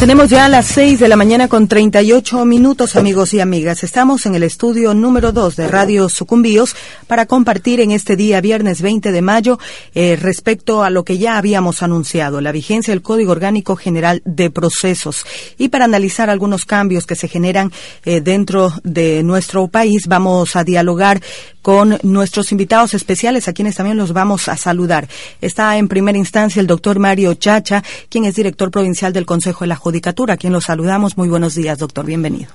[0.00, 3.84] Tenemos ya las 6 de la mañana con 38 minutos, amigos y amigas.
[3.84, 6.74] Estamos en el estudio número 2 de Radio Sucumbíos
[7.06, 9.58] para compartir en este día, viernes 20 de mayo,
[9.94, 14.48] eh, respecto a lo que ya habíamos anunciado, la vigencia del Código Orgánico General de
[14.48, 15.26] Procesos.
[15.58, 17.70] Y para analizar algunos cambios que se generan
[18.06, 21.20] eh, dentro de nuestro país, vamos a dialogar
[21.62, 25.08] con nuestros invitados especiales, a quienes también los vamos a saludar.
[25.40, 29.68] Está en primera instancia el doctor Mario Chacha, quien es director provincial del Consejo de
[29.68, 31.16] la Judicatura, a quien lo saludamos.
[31.16, 32.06] Muy buenos días, doctor.
[32.06, 32.50] Bienvenido.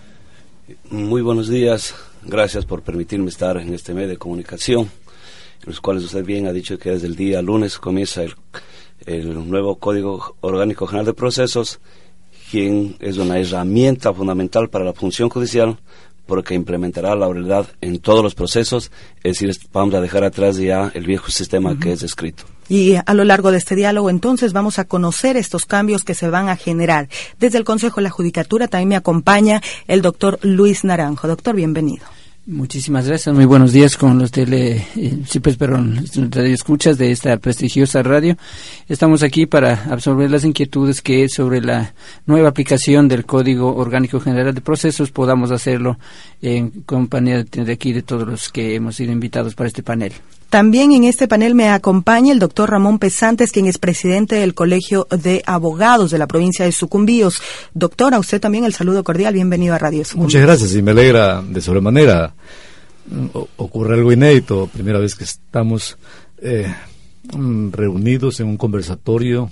[0.89, 1.93] Muy buenos días.
[2.23, 6.53] Gracias por permitirme estar en este medio de comunicación, en los cuales usted bien ha
[6.53, 8.35] dicho que desde el día lunes comienza el,
[9.05, 11.79] el nuevo Código Orgánico General de Procesos,
[12.49, 15.77] quien es una herramienta fundamental para la función judicial
[16.25, 18.91] porque implementará la oralidad en todos los procesos,
[19.23, 22.43] es decir, vamos a dejar atrás ya el viejo sistema que es escrito.
[22.67, 26.29] Y a lo largo de este diálogo, entonces, vamos a conocer estos cambios que se
[26.29, 27.09] van a generar.
[27.39, 31.27] Desde el Consejo de la Judicatura también me acompaña el doctor Luis Naranjo.
[31.27, 32.14] Doctor, bienvenido.
[32.47, 33.33] Muchísimas gracias.
[33.33, 38.37] Muy buenos días con los tele, eh, sí, pues, perdón, escuchas de esta prestigiosa radio.
[38.87, 41.95] Estamos aquí para absorber las inquietudes que sobre la
[42.27, 45.97] nueva aplicación del Código Orgánico General de Procesos podamos hacerlo
[46.39, 50.13] en compañía de aquí de todos los que hemos sido invitados para este panel.
[50.49, 55.07] También en este panel me acompaña el doctor Ramón Pesantes, quien es presidente del Colegio
[55.09, 57.41] de Abogados de la provincia de Sucumbíos.
[57.73, 59.33] Doctor, a usted también el saludo cordial.
[59.33, 60.33] Bienvenido a Radio Sucumbíos.
[60.33, 62.33] Muchas gracias y me alegra de sobremanera.
[63.57, 64.69] ocurre algo inédito.
[64.71, 65.97] Primera vez que estamos
[66.37, 66.73] eh,
[67.71, 69.51] reunidos en un conversatorio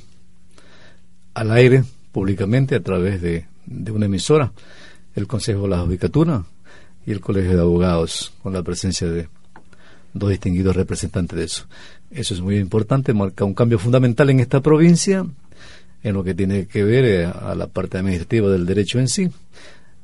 [1.33, 4.51] al aire, públicamente, a través de, de una emisora,
[5.15, 6.43] el Consejo de la Judicatura
[7.05, 9.27] y el Colegio de Abogados, con la presencia de
[10.13, 11.65] dos distinguidos representantes de eso.
[12.11, 15.25] Eso es muy importante, marca un cambio fundamental en esta provincia,
[16.03, 19.29] en lo que tiene que ver eh, a la parte administrativa del derecho en sí.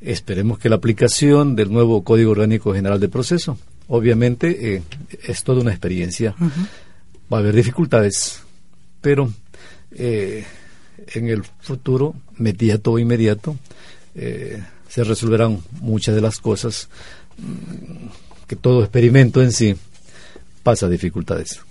[0.02, 4.82] Esperemos que la aplicación del nuevo Código Orgánico General de Proceso, obviamente, eh,
[5.24, 6.36] es toda una experiencia.
[7.32, 8.42] Va a haber dificultades,
[9.02, 9.32] pero
[9.92, 10.46] eh,
[11.14, 13.58] en el futuro, inmediato o inmediato,
[14.16, 16.90] se resolverán muchas de las cosas
[17.38, 19.76] mm, que todo experimento en sí
[20.70, 21.62] pasa dificultades.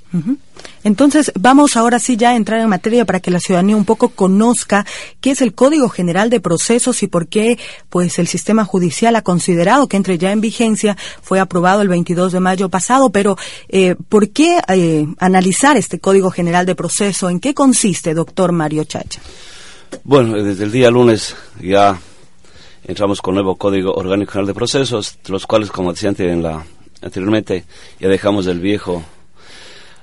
[0.83, 4.09] Entonces, vamos ahora sí ya a entrar en materia para que la ciudadanía un poco
[4.09, 4.85] conozca
[5.21, 7.59] qué es el Código General de Procesos y por qué
[7.91, 12.33] pues el sistema judicial ha considerado que entre ya en vigencia, fue aprobado el 22
[12.33, 13.37] de mayo pasado, pero
[13.69, 17.31] eh, ¿por qué eh, analizar este Código General de Proceso?
[17.31, 19.21] ¿En qué consiste, doctor Mario Chacha?
[20.03, 22.01] Bueno, desde el día lunes ya
[22.83, 26.65] entramos con el nuevo Código Orgánico General de Procesos, los cuales, como decía en la
[27.03, 27.65] anteriormente
[28.01, 29.05] ya dejamos el viejo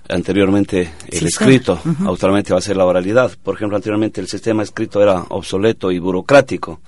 [0.10, 3.32] anteriormente el escrito, actualmente va a ser la oralidad.
[3.44, 6.80] Por ejemplo, anteriormente el sistema escrito era obsoleto y burocrático.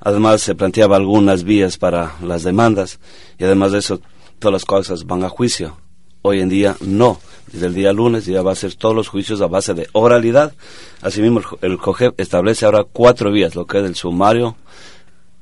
[0.00, 2.98] Además, se planteaba algunas vías para las demandas
[3.38, 4.00] y además de eso,
[4.38, 5.76] todas las cosas van a juicio.
[6.22, 7.20] Hoy en día no.
[7.52, 10.54] Desde el día lunes ya va a ser todos los juicios a base de oralidad.
[11.02, 14.56] Asimismo, el COGEP establece ahora cuatro vías, lo que es el sumario,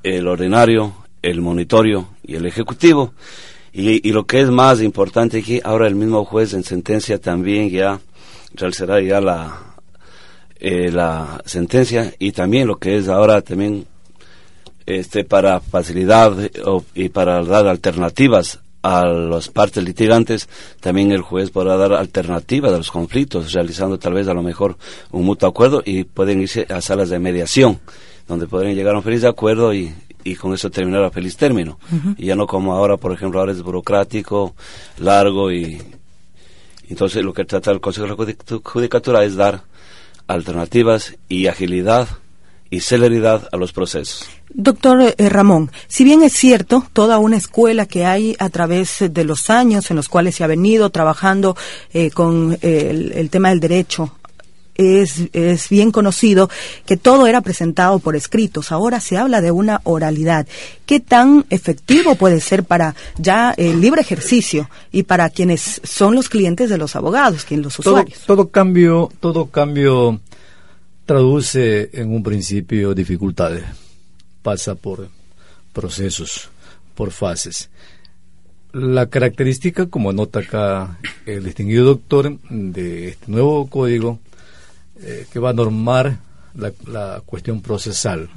[0.03, 3.13] el ordinario, el monitorio y el ejecutivo.
[3.73, 8.01] Y, lo que es más importante aquí, ahora el mismo juez en sentencia también ya
[8.55, 9.77] realizará ya la,
[10.59, 13.87] eh, la sentencia y también lo que es ahora también
[14.87, 16.37] este para facilidad
[16.95, 20.49] y para dar alternativas a las partes litigantes,
[20.81, 24.79] también el juez podrá dar alternativas a los conflictos, realizando tal vez a lo mejor
[25.11, 27.79] un mutuo acuerdo y pueden irse a salas de mediación,
[28.27, 29.93] donde podrían llegar a un feliz acuerdo y,
[30.25, 31.79] y con eso terminar a feliz término.
[32.17, 34.55] Y ya no como ahora, por ejemplo, ahora es burocrático,
[34.99, 35.81] largo y
[36.89, 39.63] entonces lo que trata el Consejo de la Judicatura es dar
[40.27, 42.09] alternativas y agilidad
[42.71, 44.27] y celeridad a los procesos.
[44.49, 49.25] Doctor eh, Ramón, si bien es cierto, toda una escuela que hay a través de
[49.25, 51.57] los años en los cuales se ha venido trabajando
[51.93, 54.17] eh, con eh, el, tema del derecho
[54.81, 56.49] es, es bien conocido
[56.87, 58.73] que todo era presentado por escritos.
[58.73, 60.47] Ahora se habla de una oralidad.
[60.87, 66.29] ¿Qué tan efectivo puede ser para ya el libre ejercicio y para quienes son los
[66.29, 68.21] clientes de los abogados, quienes los usuarios?
[68.27, 70.21] Todo cambio, todo cambio
[71.05, 73.65] traduce en un principio dificultades.
[74.43, 75.09] Pasa por
[75.73, 76.49] procesos,
[76.95, 77.69] por fases.
[78.73, 84.21] La característica, como nota acá el distinguido doctor, de este nuevo código
[85.03, 86.19] eh, que va a normar
[86.55, 88.29] la, cuestión procesal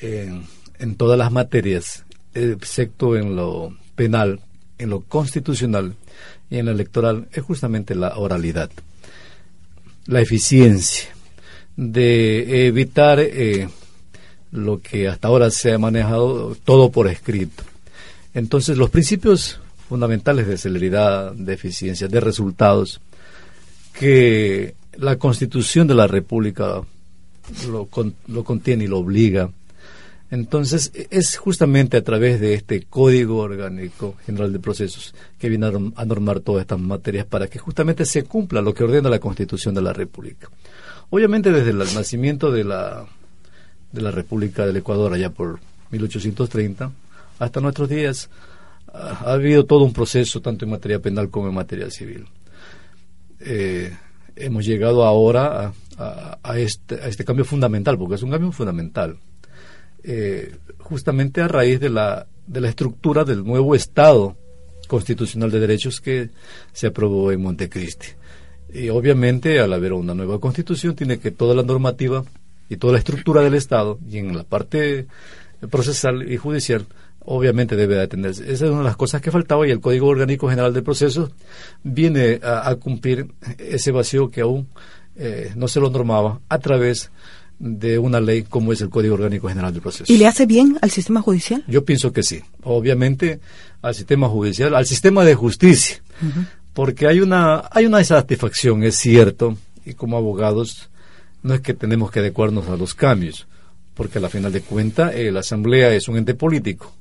[0.00, 2.04] en, todas las materias,
[2.34, 4.40] excepto en lo penal,
[4.78, 5.94] en lo constitucional
[6.50, 8.70] y en lo electoral, es justamente la oralidad,
[10.06, 11.10] la eficiencia.
[11.76, 13.68] de evitar eh,
[14.50, 17.62] lo que hasta ahora se ha manejado todo por escrito.
[18.32, 23.00] Entonces, los principios fundamentales de celeridad, de eficiencia, de resultados,
[23.92, 26.82] que la Constitución de la República
[27.68, 27.88] lo,
[28.26, 29.50] lo contiene y lo obliga.
[30.30, 36.04] Entonces, es justamente a través de este Código Orgánico General de Procesos que viene a
[36.04, 39.82] normar todas estas materias para que justamente se cumpla lo que ordena la Constitución de
[39.82, 40.50] la República.
[41.10, 43.06] Obviamente, desde el nacimiento de la,
[43.92, 45.60] de la República del Ecuador, allá por
[45.92, 46.90] 1830,
[47.38, 48.28] hasta nuestros días,
[48.92, 52.26] ha, habido todo un proceso, tanto en materia penal como en materia civil.
[53.38, 53.96] Eh,
[54.36, 59.16] hemos llegado ahora a, este, a, este, cambio fundamental, porque es un cambio fundamental,
[60.04, 64.36] eh, justamente a raíz de la, de la estructura del nuevo Estado
[64.86, 66.30] constitucional de derechos que
[66.72, 68.08] se aprobó en Montecristi.
[68.72, 72.24] Y obviamente, al haber una nueva constitución, tiene que toda la normativa
[72.68, 75.06] y toda la estructura del Estado, y en la parte
[75.70, 76.86] procesal y judicial,
[77.26, 78.44] obviamente debe de atenderse.
[78.44, 81.30] Esa es una de las cosas que faltaba y el Código Orgánico General de Procesos
[81.82, 83.26] viene a, cumplir
[83.58, 84.68] ese vacío que aún
[85.16, 87.10] eh, no se lo normaba a través
[87.58, 90.10] de una ley como es el Código Orgánico General de Procesos.
[90.10, 91.64] ¿Y le hace bien al sistema judicial?
[91.66, 92.42] Yo pienso que sí.
[92.62, 93.40] Obviamente
[93.82, 96.02] al sistema judicial, al sistema de justicia,
[96.74, 100.90] porque hay una hay una satisfacción, es cierto, y como abogados
[101.42, 103.46] no es que tenemos que adecuarnos a los cambios,
[103.94, 106.92] porque a la final de cuentas eh, la Asamblea es un ente político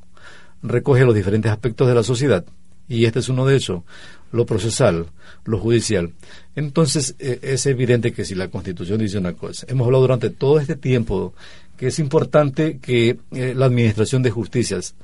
[0.65, 2.45] recoge los diferentes aspectos de la sociedad
[2.88, 3.83] y este es uno de esos,
[4.31, 5.07] lo procesal,
[5.45, 6.13] lo judicial.
[6.56, 10.59] Entonces eh, es evidente que si la Constitución dice una cosa, hemos hablado durante todo
[10.59, 11.33] este tiempo
[11.77, 14.95] que es importante que eh, la Administración de Justicias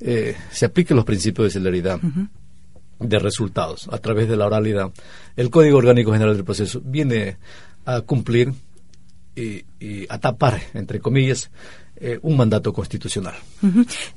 [0.00, 2.00] eh, se aplique los principios de celeridad.
[3.00, 4.92] de resultados a través de la oralidad.
[5.34, 7.38] El Código Orgánico General del Proceso viene
[7.86, 8.52] a cumplir
[9.34, 11.50] y, y a tapar, entre comillas,
[12.02, 13.34] eh, un mandato constitucional.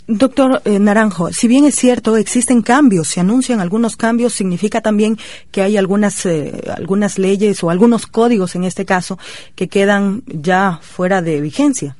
[0.08, 5.18] Doctor eh, Naranjo, si bien es cierto, existen cambios, se anuncian algunos cambios, significa también
[5.52, 9.20] que hay algunas, eh, algunas leyes o algunos códigos en este caso
[9.56, 11.98] que quedan ya fuera de vigencia.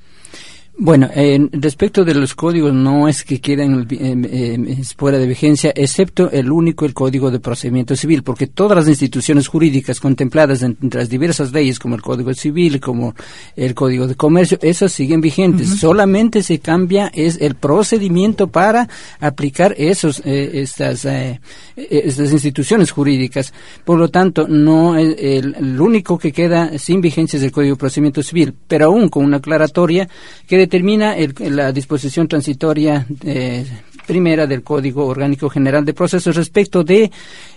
[0.76, 1.08] Bueno,
[1.52, 3.88] respecto de los códigos, no es que queden
[4.98, 9.48] fuera de vigencia, excepto el único, el Código de Procedimiento Civil, porque todas las instituciones
[9.48, 13.14] jurídicas contempladas entre las diversas leyes, como el Código Civil, como
[13.56, 15.70] el Código de Comercio, esas siguen vigentes.
[15.80, 21.40] Solamente se cambia es el procedimiento para aplicar esos, eh, estas, eh,
[21.76, 23.54] estas instituciones jurídicas.
[23.86, 27.80] Por lo tanto, no el, el, único que queda sin vigencia es el Código de
[27.80, 30.10] Procedimiento Civil, pero aún con una aclaratoria
[30.48, 33.66] que determina la disposición transitoria eh,
[34.06, 37.12] primera del Código Orgánico General de Procesos respecto de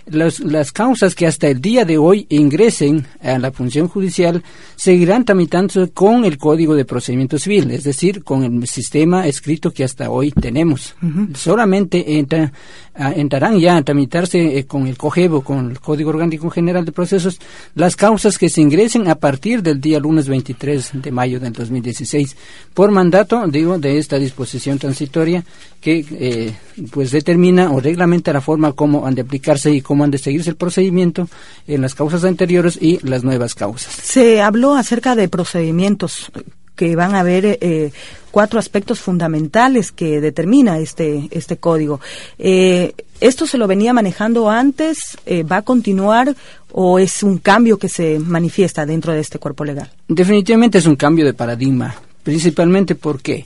[0.07, 4.43] las causas que hasta el día de hoy ingresen a la función judicial
[4.75, 9.83] seguirán tramitándose con el Código de Procedimiento Civil, es decir, con el sistema escrito que
[9.83, 10.95] hasta hoy tenemos.
[11.35, 12.53] Solamente entra,
[12.97, 17.39] entrarán ya a tramitarse eh, con el COGEBO, con el Código Orgánico General de Procesos,
[17.75, 22.35] las causas que se ingresen a partir del día lunes 23 de mayo del 2016,
[22.73, 25.43] por mandato, digo, de esta disposición transitoria
[25.79, 26.53] que eh,
[26.91, 30.49] pues determina o reglamenta la forma como han de aplicarse y cómo han de seguirse
[30.49, 31.29] el procedimiento
[31.67, 33.93] en las causas anteriores y las nuevas causas.
[33.93, 36.31] Se habló acerca de procedimientos
[36.77, 37.91] que van a haber eh,
[38.31, 41.99] cuatro aspectos fundamentales que determina este este código.
[42.39, 45.17] Eh, ¿Esto se lo venía manejando antes?
[45.25, 46.35] Eh, ¿Va a continuar
[46.71, 49.89] o es un cambio que se manifiesta dentro de este cuerpo legal?
[50.07, 53.45] Definitivamente es un cambio de paradigma, principalmente porque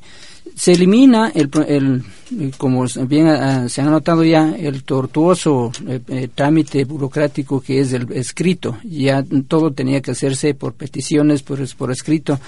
[0.56, 2.04] se elimina el, el
[2.58, 7.94] como bien ah, se ha notado ya el tortuoso eh, eh, trámite burocrático que es
[7.94, 12.40] el escrito ya todo tenía que hacerse por peticiones por, por escrito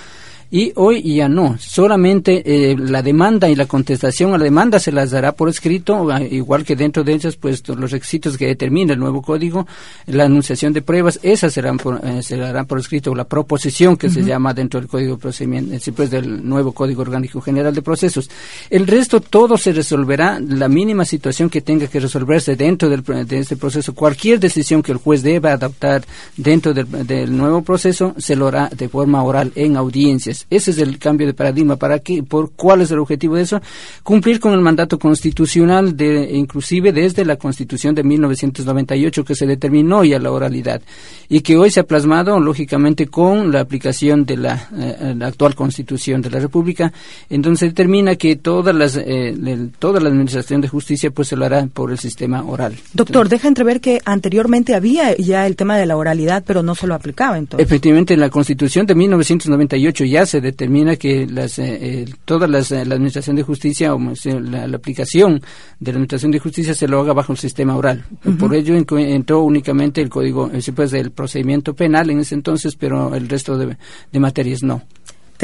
[0.53, 1.57] y hoy ya no.
[1.57, 6.12] Solamente eh, la demanda y la contestación a la demanda se las dará por escrito,
[6.12, 9.65] ah, igual que dentro de ellas, pues los requisitos que determina el nuevo código,
[10.05, 14.12] la anunciación de pruebas, esas serán por, eh, se darán por escrito, la proposición que
[14.12, 18.29] se llama dentro del código procedimiento, después del nuevo código orgánico general de procesos.
[18.69, 23.39] El resto todo se resolverá, la mínima situación que tenga que resolverse dentro del, de
[23.39, 26.05] este proceso, cualquier decisión que el juez deba adoptar
[26.38, 30.77] dentro del, del nuevo proceso, se lo hará de forma oral en audiencias Ese es
[30.77, 31.75] el cambio de paradigma.
[31.75, 32.23] ¿Para qué?
[32.23, 33.62] ¿Por cuál es el objetivo de eso?
[34.03, 40.03] Cumplir con el mandato constitucional, de, inclusive desde la Constitución de 1998 que se determinó
[40.03, 40.81] ya la oralidad
[41.29, 46.21] y que hoy se ha plasmado, lógicamente, con la aplicación de la, eh, actual Constitución
[46.21, 46.91] de la República,
[47.29, 49.35] entonces se determina que todas las, eh,
[49.79, 52.75] toda la administración de justicia pues se lo hará por el sistema oral.
[52.93, 56.88] Doctor, deja entrever que anteriormente había ya el tema de la oralidad, pero no se
[56.88, 57.65] lo aplicaba entonces.
[57.65, 62.82] Efectivamente, en la Constitución de 1998 ya se determina que las, eh, toda las, la
[62.82, 65.42] administración de justicia o la, aplicación
[65.80, 68.06] de la administración de justicia se lo haga bajo el sistema oral.
[68.39, 73.30] Por ello entró únicamente el código, pues, del procedimiento penal en ese entonces, pero el
[73.30, 73.77] resto de,
[74.12, 74.84] de materias no.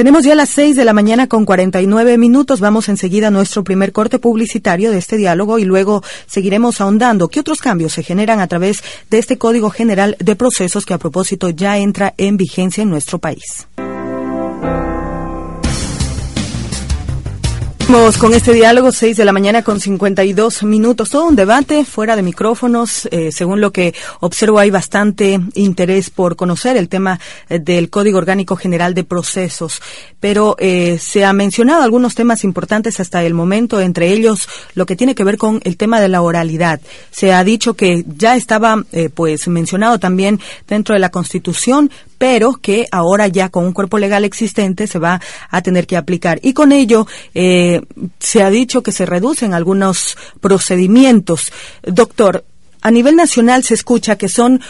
[0.00, 2.60] Tenemos ya las seis de la mañana con 49 minutos.
[2.60, 7.40] Vamos enseguida a nuestro primer corte publicitario de este diálogo y luego seguiremos ahondando qué
[7.40, 11.50] otros cambios se generan a través de este Código General de Procesos que a propósito
[11.50, 13.66] ya entra en vigencia en nuestro país.
[18.18, 21.10] Con este diálogo, 6 de la mañana con 52 minutos.
[21.10, 23.06] Todo un debate fuera de micrófonos.
[23.10, 28.18] Eh, según lo que observo, hay bastante interés por conocer el tema eh, del Código
[28.18, 29.80] Orgánico General de Procesos.
[30.18, 34.96] Pero eh, se han mencionado algunos temas importantes hasta el momento, entre ellos lo que
[34.96, 36.80] tiene que ver con el tema de la oralidad.
[37.10, 41.90] Se ha dicho que ya estaba pues mencionado también dentro de la Constitución,
[42.20, 46.38] pero que ahora ya con un cuerpo legal existente se va a tener que aplicar.
[46.42, 47.80] Y con ello eh,
[48.18, 51.50] se ha dicho que se reducen algunos procedimientos.
[51.82, 52.44] Doctor,
[52.82, 54.60] a nivel nacional se escucha que son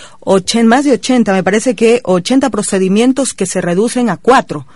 [0.67, 4.69] más de 80, me parece que 80 procedimientos que se reducen a cuatro.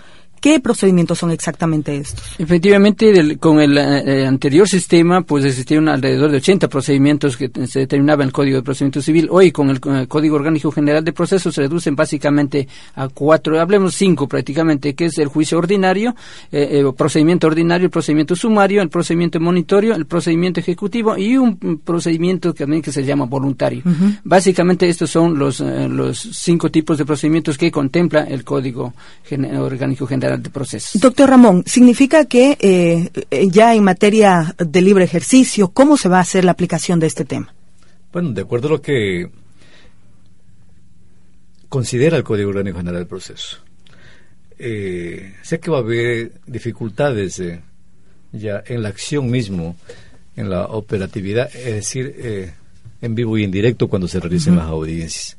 [0.45, 2.23] ¿Qué procedimientos son exactamente estos?
[2.37, 8.21] Efectivamente, con el eh, anterior sistema, pues existían alrededor de 80 procedimientos que se determinaba
[8.21, 9.27] en el Código de Procedimiento Civil.
[9.31, 14.27] Hoy, con el, Código Orgánico General de Procesos, se reducen básicamente a cuatro, hablemos cinco
[14.27, 16.15] prácticamente, que es el juicio ordinario,
[16.51, 21.79] eh, eh procedimiento ordinario, el procedimiento sumario, el procedimiento monitorio, el procedimiento ejecutivo y un
[21.83, 23.81] procedimiento que también que se llama voluntario.
[24.23, 28.93] Básicamente, estos son los, eh, los cinco tipos de procedimientos que contempla el Código
[29.59, 30.97] Orgánico General de proceso.
[30.99, 36.17] Doctor Ramón, ¿significa que eh, eh, ya en materia de libre ejercicio, cómo se va
[36.17, 37.53] a hacer la aplicación de este tema?
[38.11, 39.29] Bueno, de acuerdo a lo que
[41.69, 43.57] considera el Código Orgánico General del Proceso.
[44.57, 47.41] Eh, sé que va a haber dificultades
[48.31, 49.75] ya en la acción mismo,
[50.35, 52.53] en la operatividad, es decir,
[53.01, 55.37] en vivo y en directo cuando se realicen las audiencias.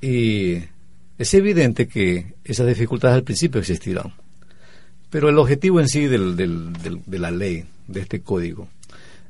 [0.00, 0.62] Y
[1.20, 4.14] es evidente que esas dificultades al principio existirán,
[5.10, 8.68] pero el objetivo en sí de la ley, de este código,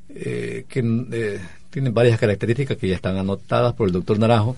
[0.07, 0.79] eh, que
[1.11, 4.55] eh, tiene varias características que ya están anotadas por el doctor Naranjo,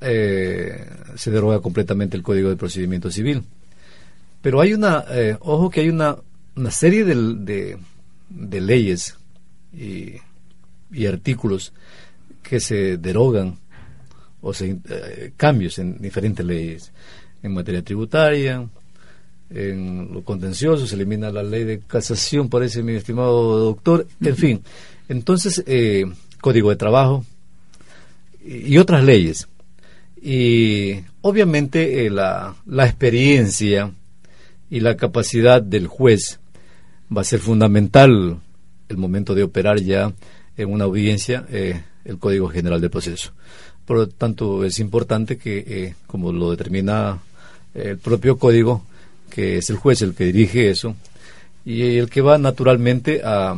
[0.00, 0.84] eh,
[1.14, 3.44] se deroga completamente el Código de Procedimiento Civil.
[4.42, 5.04] Pero hay una,
[5.38, 6.16] ojo que hay una,
[6.70, 7.78] serie de,
[8.30, 9.16] leyes
[9.72, 11.72] y artículos
[12.42, 13.60] que se derogan
[14.40, 16.92] o sea, eh, cambios en diferentes leyes,
[17.42, 18.68] en materia tributaria,
[19.50, 24.62] en lo contencioso, se elimina la ley de casación, parece mi estimado doctor, en fin.
[25.08, 26.04] Entonces, eh,
[26.40, 27.24] Código de Trabajo
[28.44, 29.48] y, otras leyes.
[30.20, 33.92] Y obviamente eh, la, la experiencia
[34.70, 36.40] y la capacidad del juez
[37.14, 38.40] va a ser fundamental
[38.88, 40.12] el momento de operar ya
[40.56, 41.46] en una audiencia
[42.04, 43.32] el Código General del Proceso.
[43.88, 47.20] Por lo tanto, es importante que, eh, como lo determina
[47.72, 48.84] el propio código,
[49.30, 50.94] que es el juez el que dirige eso,
[51.64, 53.56] y el que va naturalmente a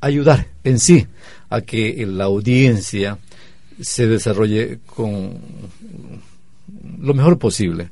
[0.00, 1.08] ayudar en sí
[1.50, 3.18] a que la audiencia
[3.80, 5.36] se desarrolle con
[7.00, 7.90] lo mejor posible.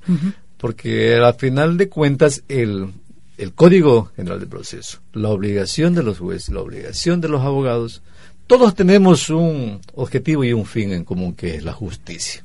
[0.57, 2.93] Porque al final de cuentas, el,
[3.37, 8.01] el Código General del Proceso, la obligación de los jueces, la obligación de los abogados,
[8.47, 12.45] todos tenemos un objetivo y un fin en común que es la justicia.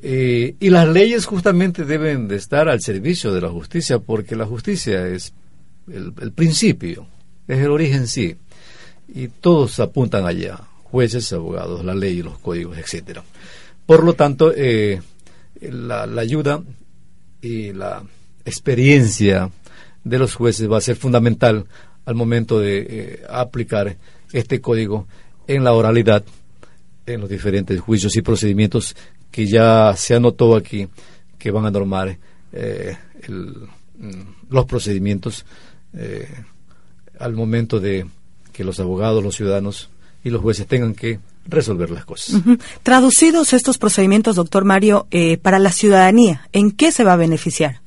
[0.00, 4.46] Eh, y las leyes justamente deben de estar al servicio de la justicia porque la
[4.46, 5.32] justicia es
[5.90, 7.06] el, principio,
[7.46, 8.36] es el origen sí.
[9.12, 13.24] Y todos apuntan allá, jueces, abogados, la ley, los códigos, etcétera.
[13.86, 15.00] Por lo tanto, eh,
[15.60, 16.62] la, ayuda
[17.40, 18.02] y la
[18.44, 19.50] experiencia
[20.04, 21.66] de los jueces va a ser fundamental
[22.04, 23.96] al momento de eh, aplicar
[24.32, 25.06] este código
[25.46, 26.24] en la oralidad,
[27.06, 28.94] en los diferentes juicios y procedimientos
[29.30, 30.88] que ya se anotó aquí,
[31.38, 32.18] que van a normar
[32.52, 32.96] eh,
[33.28, 34.20] mm,
[34.50, 35.44] los procedimientos
[35.94, 36.28] eh,
[37.18, 38.06] al momento de
[38.52, 39.90] que los abogados, los ciudadanos
[40.24, 42.42] y los jueces tengan que resolver las cosas.
[42.82, 47.80] Traducidos estos procedimientos, doctor Mario, eh, para la ciudadanía, ¿en qué se va a beneficiar?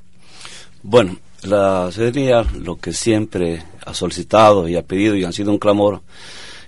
[0.84, 5.58] Bueno, la ciudadanía lo que siempre ha solicitado y ha pedido y han sido un
[5.58, 6.02] clamor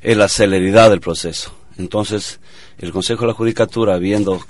[0.04, 1.52] es la celeridad del proceso.
[1.78, 2.40] Entonces,
[2.78, 4.42] el Consejo de la Judicatura, viendo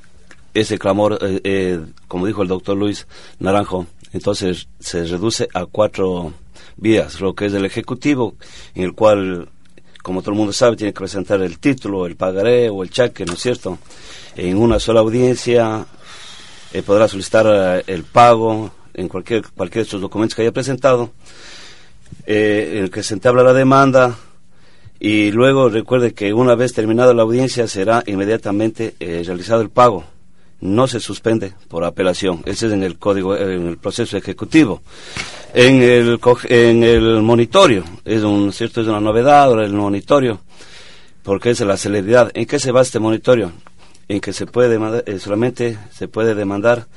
[0.53, 3.07] ese clamor, eh, eh, como dijo el doctor Luis
[3.39, 6.33] Naranjo, entonces se reduce a cuatro
[6.75, 8.35] vías, lo que es el Ejecutivo,
[8.75, 9.49] en el cual,
[10.01, 13.25] como todo el mundo sabe, tiene que presentar el título, el pagaré o el cheque,
[13.25, 13.77] ¿no es cierto?
[14.35, 15.85] En una sola audiencia
[16.73, 21.11] eh, podrá solicitar el pago en cualquier, cualquier de estos documentos que haya presentado,
[22.25, 24.15] en el que se entabla la demanda,
[24.99, 30.05] y luego recuerde que una vez terminada la audiencia será inmediatamente realizado el pago
[30.63, 32.41] no se suspende por apelación.
[32.45, 34.81] Ese es en el código, en el proceso ejecutivo.
[35.53, 40.39] En el, en el monitorio, es un, cierto, es una novedad ahora el monitorio,
[41.21, 42.31] porque es la celeridad.
[42.33, 43.51] ¿En qué se basa este monitorio?
[44.07, 46.87] En que se puede demandar, eh, solamente se puede demandar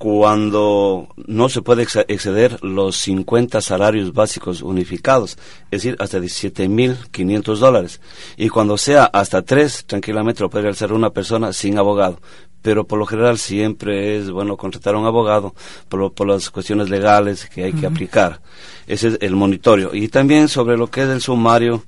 [0.00, 5.36] cuando no se puede exceder los 50 salarios básicos unificados,
[5.70, 8.00] es decir, hasta 17.500 dólares.
[8.38, 12.18] Y cuando sea hasta tres, tranquilamente lo puede realizar una persona sin abogado
[12.62, 15.54] pero por lo general siempre es bueno contratar a un abogado
[15.88, 18.40] por, por las cuestiones legales que hay que aplicar.
[18.86, 19.94] Ese es el monitorio.
[19.94, 21.84] Y también sobre lo que es el sumario,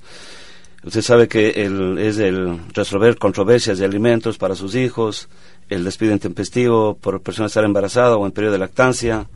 [0.83, 5.28] usted sabe que el, es el resolver controversias de alimentos para sus hijos,
[5.73, 9.26] el despido intempestivo por persona estar embarazada o en periodo de lactancia,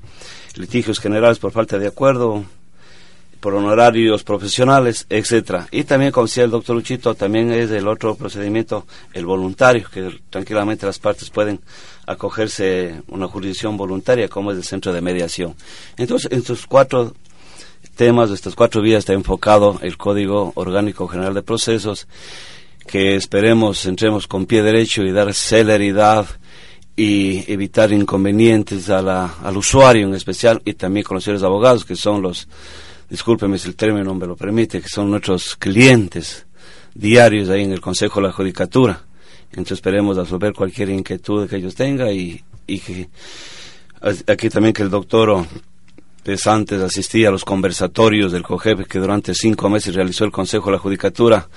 [0.56, 2.44] litigios generales por falta de acuerdo,
[3.40, 5.68] por honorarios profesionales, etcétera.
[5.70, 10.20] Y también, como decía el doctor Luchito, también es el otro procedimiento, el voluntario, que
[10.30, 11.60] tranquilamente las partes pueden
[12.06, 15.54] acogerse una jurisdicción voluntaria, como es el centro de mediación.
[15.96, 17.14] Entonces, en estos cuatro
[17.94, 22.06] temas, estas cuatro vías está enfocado el Código Orgánico General de Procesos,
[22.86, 26.26] que esperemos entremos con pie derecho y dar celeridad
[26.96, 31.84] y evitar inconvenientes a la, al usuario en especial y también con los señores abogados,
[31.84, 32.48] que son los
[33.10, 36.46] discúlpeme si el término me lo permite, que son nuestros clientes
[36.94, 39.04] diarios ahí en el Consejo de la Judicatura.
[39.50, 43.08] Entonces esperemos resolver cualquier inquietud que ellos tengan y, y que
[44.26, 45.46] aquí también que el doctor
[46.46, 50.72] antes asistía a los conversatorios del COGEP que durante cinco meses realizó el Consejo de
[50.72, 51.48] la Judicatura.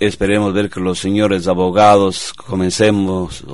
[0.00, 3.44] Esperemos ver que los señores abogados comencemos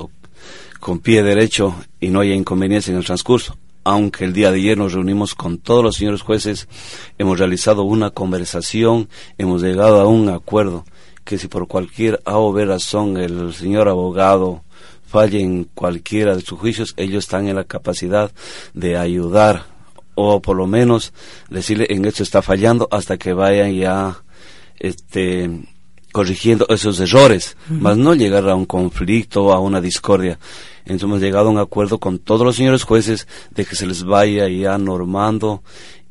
[0.79, 3.57] con pie derecho y no haya inconveniencia en el transcurso.
[3.83, 6.67] Aunque el día de ayer nos reunimos con todos los señores jueces,
[7.17, 10.85] hemos realizado una conversación, hemos llegado a un acuerdo
[11.23, 14.63] que si por cualquier A o B razón el señor abogado
[15.07, 18.31] falle en cualquiera de sus juicios, ellos están en la capacidad
[18.75, 19.65] de ayudar
[20.13, 21.11] o por lo menos
[21.49, 24.23] decirle en esto está fallando hasta que vayan ya
[24.77, 25.49] este
[26.15, 30.39] corrigiendo esos errores, más no llegar a un conflicto, a una discordia.
[30.85, 34.05] Entonces hemos llegado a un acuerdo con todos los señores jueces de que se les
[34.05, 35.61] vaya ya normando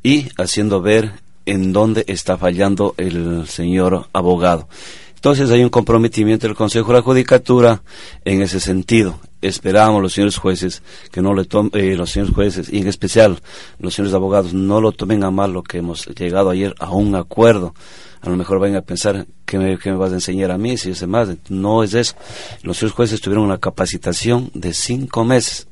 [0.03, 1.13] y haciendo ver
[1.47, 4.67] en dónde está fallando el señor abogado.
[5.15, 7.81] Entonces hay un comprometimiento del Consejo de la Judicatura
[8.25, 9.19] en ese sentido.
[9.47, 10.81] Esperamos los señores jueces
[11.11, 13.39] que no le tomen, eh, los señores jueces y en especial
[13.79, 17.15] los señores abogados no lo tomen a mal lo que hemos llegado ayer a un
[17.15, 17.73] acuerdo
[18.25, 20.89] a lo mejor vayan a pensar que me, me vas a enseñar a mí, si
[20.89, 21.29] es más.
[21.49, 22.15] No es eso.
[22.63, 25.67] Los señores jueces tuvieron una capacitación de cinco meses.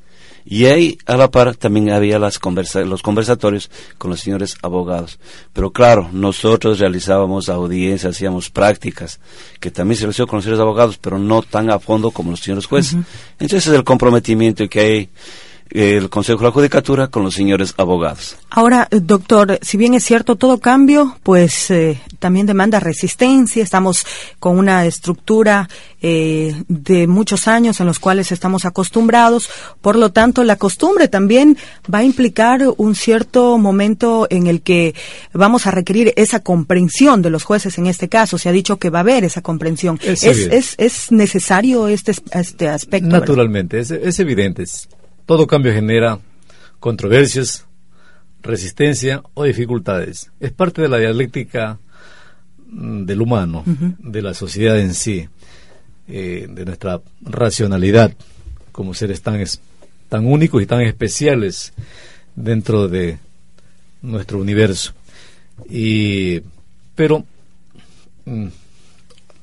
[0.45, 5.19] Y ahí, a la par, también había las conversa los conversatorios con los señores abogados.
[5.53, 9.19] Pero claro, nosotros realizábamos audiencias, hacíamos prácticas,
[9.59, 12.41] que también se realizó con los señores abogados, pero no tan a fondo como los
[12.41, 12.97] señores jueces.
[13.39, 15.09] Entonces, es el comprometimiento que hay
[15.73, 18.37] el Consejo de la Judicatura con los señores abogados.
[18.51, 23.63] Ahora, eh, doctor, si bien es cierto todo cambio, pues eh, también demanda resistencia.
[23.63, 24.05] Estamos
[24.39, 25.67] con una estructura
[25.99, 29.49] eh, de muchos años en los cuales estamos acostumbrados.
[29.81, 31.57] Por lo tanto, la costumbre también
[31.91, 34.93] va a implicar un cierto momento en el que
[35.33, 38.37] vamos a requerir esa comprensión de los jueces en este caso.
[38.37, 39.99] Se ha dicho que va a haber esa comprensión.
[40.03, 43.09] Es, es, es, necesario este, este aspecto.
[43.09, 44.65] Naturalmente, es, es evidente.
[45.25, 46.19] Todo cambio genera
[46.79, 47.65] controversias,
[48.41, 50.31] resistencia o dificultades.
[50.39, 51.79] Es parte de la dialéctica
[52.67, 55.27] mm, del humano, de la sociedad en sí,
[56.09, 58.13] eh, de nuestra racionalidad
[58.73, 59.41] como seres tan,
[60.09, 61.71] tan únicos y tan especiales
[62.35, 63.17] dentro de
[64.01, 64.91] nuestro universo.
[65.69, 66.41] Y,
[66.95, 67.25] pero
[68.25, 68.47] mm,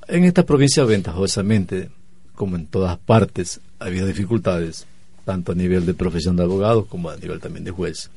[0.08, 1.88] en esta provincia ventajosamente,
[2.34, 4.86] como en todas partes, ha habido dificultades
[5.24, 8.11] tanto a nivel de profesión de abogado como a nivel también de juez.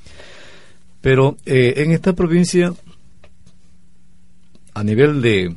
[1.02, 2.74] Pero eh, en esta provincia,
[4.74, 5.56] a nivel de,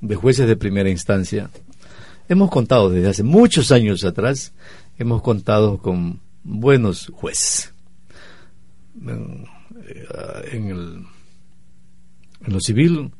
[0.00, 1.50] de jueces de primera instancia,
[2.28, 4.52] hemos contado desde hace muchos años atrás,
[4.98, 7.72] hemos contado con buenos jueces.
[9.04, 11.04] en, el,
[12.46, 13.10] en lo civil,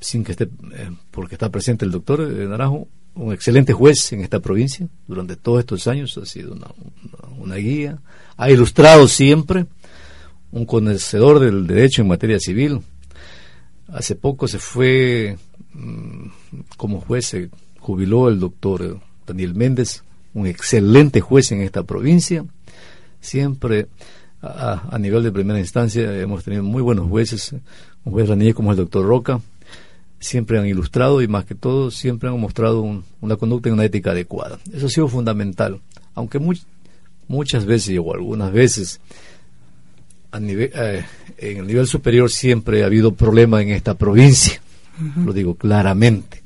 [0.00, 4.20] sin que esté, eh, porque está presente el doctor eh, Naranjo, un excelente juez en
[4.20, 6.56] esta provincia durante todos estos años, ha sido
[7.36, 7.98] una, guía,
[8.36, 9.66] ha ilustrado siempre,
[10.52, 12.80] un conocedor del derecho en materia civil.
[13.88, 15.36] Hace poco se fue
[15.72, 16.28] mm,
[16.76, 17.50] como juez, se
[17.80, 20.04] jubiló el doctor Daniel Méndez,
[20.34, 22.44] un excelente juez en esta provincia.
[23.20, 23.88] Siempre
[24.40, 27.52] a, nivel de primera instancia hemos tenido muy buenos jueces,
[28.04, 29.40] un juez como el doctor Roca,
[30.20, 32.82] siempre han ilustrado y más que todo siempre han mostrado
[33.20, 34.58] una conducta y una ética adecuada.
[34.72, 35.80] Eso ha sido fundamental,
[36.14, 36.40] aunque
[37.28, 39.00] muchas veces o algunas veces
[40.30, 41.04] a nivel, eh,
[41.38, 44.60] en el nivel superior siempre ha habido problemas en esta provincia,
[45.16, 46.42] lo digo claramente,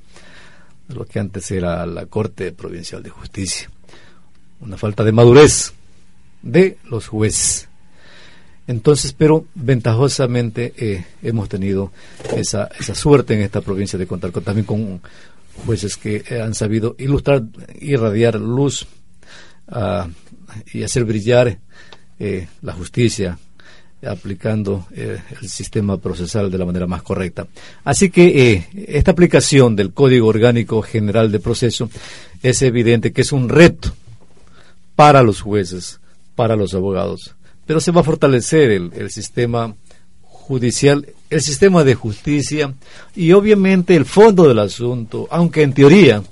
[0.89, 3.71] lo que antes era la Corte Provincial de Justicia.
[4.61, 5.73] Una falta de madurez
[6.43, 7.69] de los jueces
[8.67, 11.93] entonces, pero ventajosamente eh, hemos tenido
[12.37, 15.01] esa, esa suerte en esta provincia de contar con, también con
[15.67, 17.43] jueces que han sabido ilustrar,
[17.81, 18.87] irradiar luz
[19.69, 20.09] uh,
[20.73, 21.59] y hacer brillar
[22.19, 23.39] eh, la justicia
[24.05, 27.47] aplicando eh, el sistema procesal de la manera más correcta.
[27.85, 31.89] Así que esta aplicación del Código Orgánico General de Proceso
[32.43, 33.93] es evidente que es un reto
[34.97, 36.01] para los jueces,
[36.35, 39.75] para los abogados, pero se va a fortalecer el, sistema
[40.23, 42.75] judicial, el sistema de justicia
[43.15, 46.23] y obviamente el fondo del asunto, aunque en teoría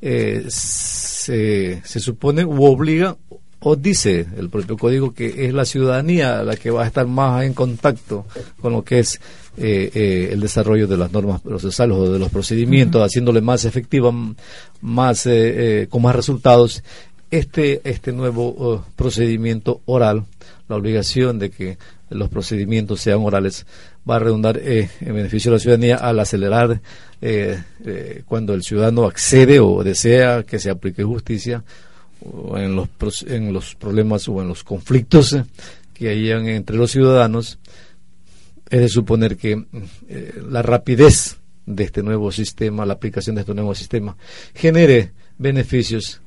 [0.00, 3.16] eh, se, se, supone u obliga
[3.60, 7.44] o dice el propio código que es la ciudadanía la que va a estar más
[7.44, 8.26] en contacto
[8.60, 9.20] con lo que es
[9.56, 14.10] eh, eh, el desarrollo de las normas procesales o de los procedimientos, haciéndole más efectiva,
[14.80, 15.28] más
[15.88, 16.82] con más resultados
[17.32, 20.24] este este nuevo procedimiento oral
[20.68, 21.78] la obligación de que
[22.10, 23.66] los procedimientos sean orales
[24.08, 26.80] va a redundar eh, en beneficio de la ciudadanía al acelerar
[27.20, 31.64] eh, eh, cuando el ciudadano accede o desea que se aplique justicia
[32.56, 32.88] en los,
[33.26, 35.36] en los problemas o en los conflictos
[35.94, 37.58] que hayan entre los ciudadanos.
[38.70, 39.64] Es de suponer que
[40.48, 44.16] la rapidez de este nuevo sistema, la aplicación de este nuevo sistema,
[44.54, 46.22] genere beneficios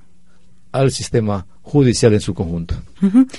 [0.76, 2.76] al sistema judicial en su conjunto.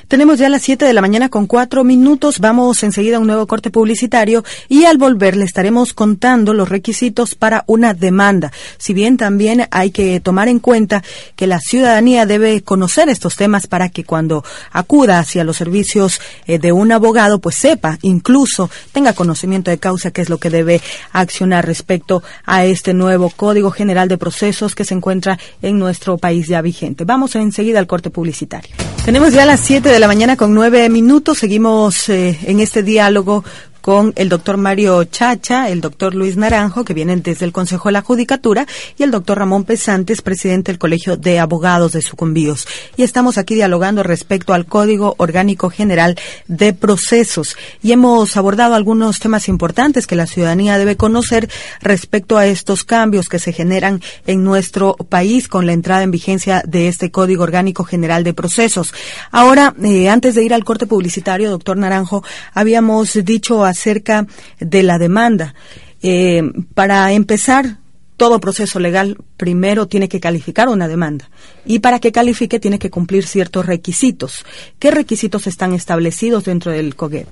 [0.06, 2.40] Tenemos ya las 7 de la mañana con cuatro minutos.
[2.40, 7.34] Vamos enseguida a un nuevo corte publicitario y al volver le estaremos contando los requisitos
[7.34, 8.52] para una demanda.
[8.78, 11.02] Si bien también hay que tomar en cuenta
[11.36, 16.58] que la ciudadanía debe conocer estos temas para que cuando acuda hacia los servicios eh,
[16.58, 20.80] de un abogado, pues sepa, incluso tenga conocimiento de causa, qué es lo que debe
[21.12, 26.46] accionar respecto a este nuevo Código General de Procesos que se encuentra en nuestro país
[26.46, 27.04] ya vigente.
[27.04, 28.74] Vamos enseguida al corte publicitario.
[29.04, 31.38] Tenemos ya las 7 de la mañana con 9 minutos.
[31.38, 33.44] Seguimos eh, en este diálogo
[33.86, 37.92] con el doctor Mario Chacha, el doctor Luis Naranjo, que vienen desde el Consejo de
[37.92, 38.66] la Judicatura,
[38.98, 42.66] y el doctor Ramón Pesantes, presidente del Colegio de Abogados de Sucumbíos.
[42.96, 46.18] Y estamos aquí dialogando respecto al Código Orgánico General
[46.48, 47.56] de Procesos.
[47.80, 51.48] Y hemos abordado algunos temas importantes que la ciudadanía debe conocer
[51.80, 56.60] respecto a estos cambios que se generan en nuestro país con la entrada en vigencia
[56.66, 58.92] de este Código Orgánico General de Procesos.
[59.30, 64.26] Ahora, eh, antes de ir al corte publicitario, doctor Naranjo, habíamos dicho acerca
[64.58, 65.54] de la demanda.
[66.02, 66.42] Eh,
[66.74, 67.78] para empezar,
[68.16, 71.28] todo proceso legal primero tiene que calificar una demanda
[71.66, 74.44] y para que califique tiene que cumplir ciertos requisitos.
[74.78, 77.26] ¿Qué requisitos están establecidos dentro del COGEB?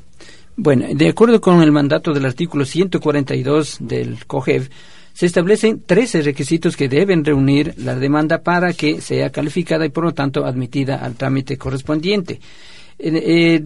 [0.56, 4.68] Bueno, de acuerdo con el mandato del artículo 142 del COGEB,
[5.12, 10.04] se establecen 13 requisitos que deben reunir la demanda para que sea calificada y por
[10.04, 12.40] lo tanto admitida al trámite correspondiente.
[12.98, 13.62] Eh,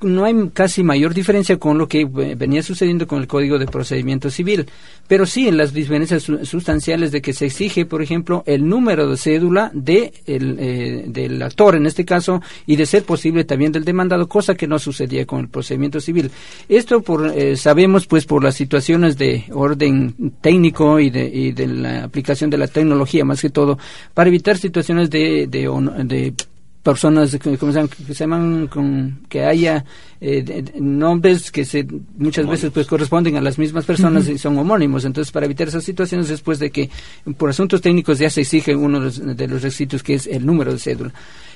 [0.00, 3.66] no hay casi mayor diferencia con lo que eh, venía sucediendo con el Código de
[3.66, 4.66] Procedimiento Civil,
[5.08, 9.16] pero sí en las diferencias sustanciales de que se exige, por ejemplo, el número de
[9.16, 13.84] cédula de el, eh, del actor en este caso y de ser posible también del
[13.84, 16.30] demandado, cosa que no sucedía con el procedimiento civil.
[16.68, 21.66] Esto por, eh, sabemos pues por las situaciones de orden técnico y de, y de
[21.66, 23.78] la aplicación de la tecnología más que todo
[24.14, 25.68] para evitar situaciones de, de
[26.82, 29.84] personas que, se llaman con, que haya
[30.20, 35.04] eh, nombres que se muchas veces pues corresponden a las mismas personas y son homónimos.
[35.04, 36.90] Entonces para evitar esas situaciones después de que
[37.36, 40.78] por asuntos técnicos ya se exige uno de los requisitos que es el número de
[40.78, 41.12] cédula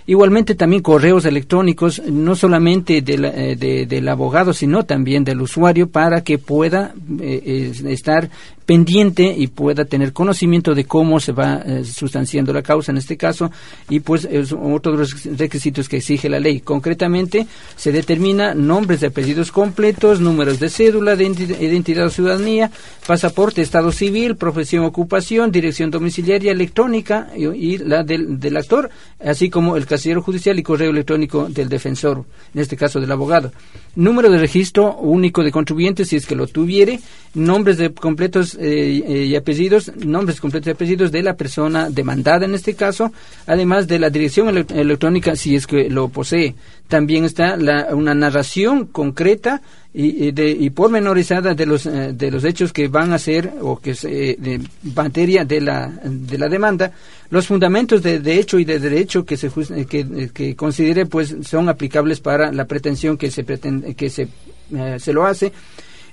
[0.09, 6.39] Igualmente también correos electrónicos, no solamente eh, del abogado, sino también del usuario, para que
[6.39, 8.31] pueda eh, estar
[8.67, 13.17] pendiente y pueda tener conocimiento de cómo se va eh, sustanciando la causa en este
[13.17, 13.51] caso.
[13.89, 16.61] Y pues es otro de los requisitos que exige la ley.
[16.61, 21.25] Concretamente, se determina nombres de apellidos completos, números de cédula, de
[21.61, 22.71] identidad o ciudadanía,
[23.07, 28.91] pasaporte, estado civil, profesión, ocupación, dirección domiciliaria electrónica y, la del, del, actor,
[29.25, 33.51] así como el casillero judicial y correo electrónico del defensor, en este caso del abogado.
[33.95, 37.01] Número de registro único de contribuyentes, si es que lo tuviere,
[37.33, 42.45] nombres de completos eh, eh, y apellidos, nombres completos y apellidos de la persona demandada
[42.45, 43.11] en este caso,
[43.47, 46.55] además de la dirección electrónica, si es que lo posee.
[46.89, 49.61] También está la, una narración concreta
[49.93, 53.79] y, de, y pormenorizada de los, eh, de los hechos que van a ser o
[53.79, 54.61] que se, de
[54.95, 56.93] materia de la, de la demanda,
[57.31, 59.51] los fundamentos de, de hecho y de derecho que se
[59.87, 64.29] que, que considere pues son aplicables para la pretensión que se pretende, que se,
[64.75, 65.53] eh, se lo hace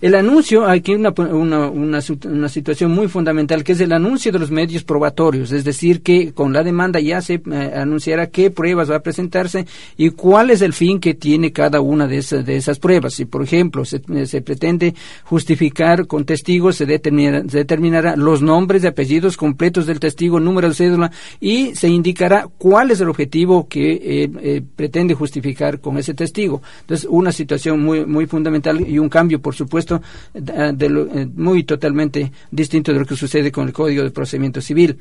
[0.04, 4.39] el anuncio, aquí una, una, una, una, situación muy fundamental, que es el anuncio de
[4.39, 8.92] los medios probatorios, es decir, que con la demanda ya se eh, anunciará qué pruebas
[8.92, 12.58] va a presentarse y cuál es el fin que tiene cada una de esas, de
[12.58, 13.13] esas pruebas.
[13.13, 18.88] Si, por ejemplo, se, eh, se pretende justificar con testigos, se, determinará los nombres y
[18.88, 24.02] apellidos completos del testigo, número de cédula y se indicará cuál es el objetivo que
[24.04, 26.62] eh, pretende justificar con ese testigo.
[26.82, 29.93] Entonces, una situación muy, muy fundamental y un cambio, por supuesto,
[30.34, 34.98] de, eh, muy totalmente distinto de lo que sucede con el Código de Procedimiento Civil.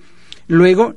[0.48, 0.94] Luego,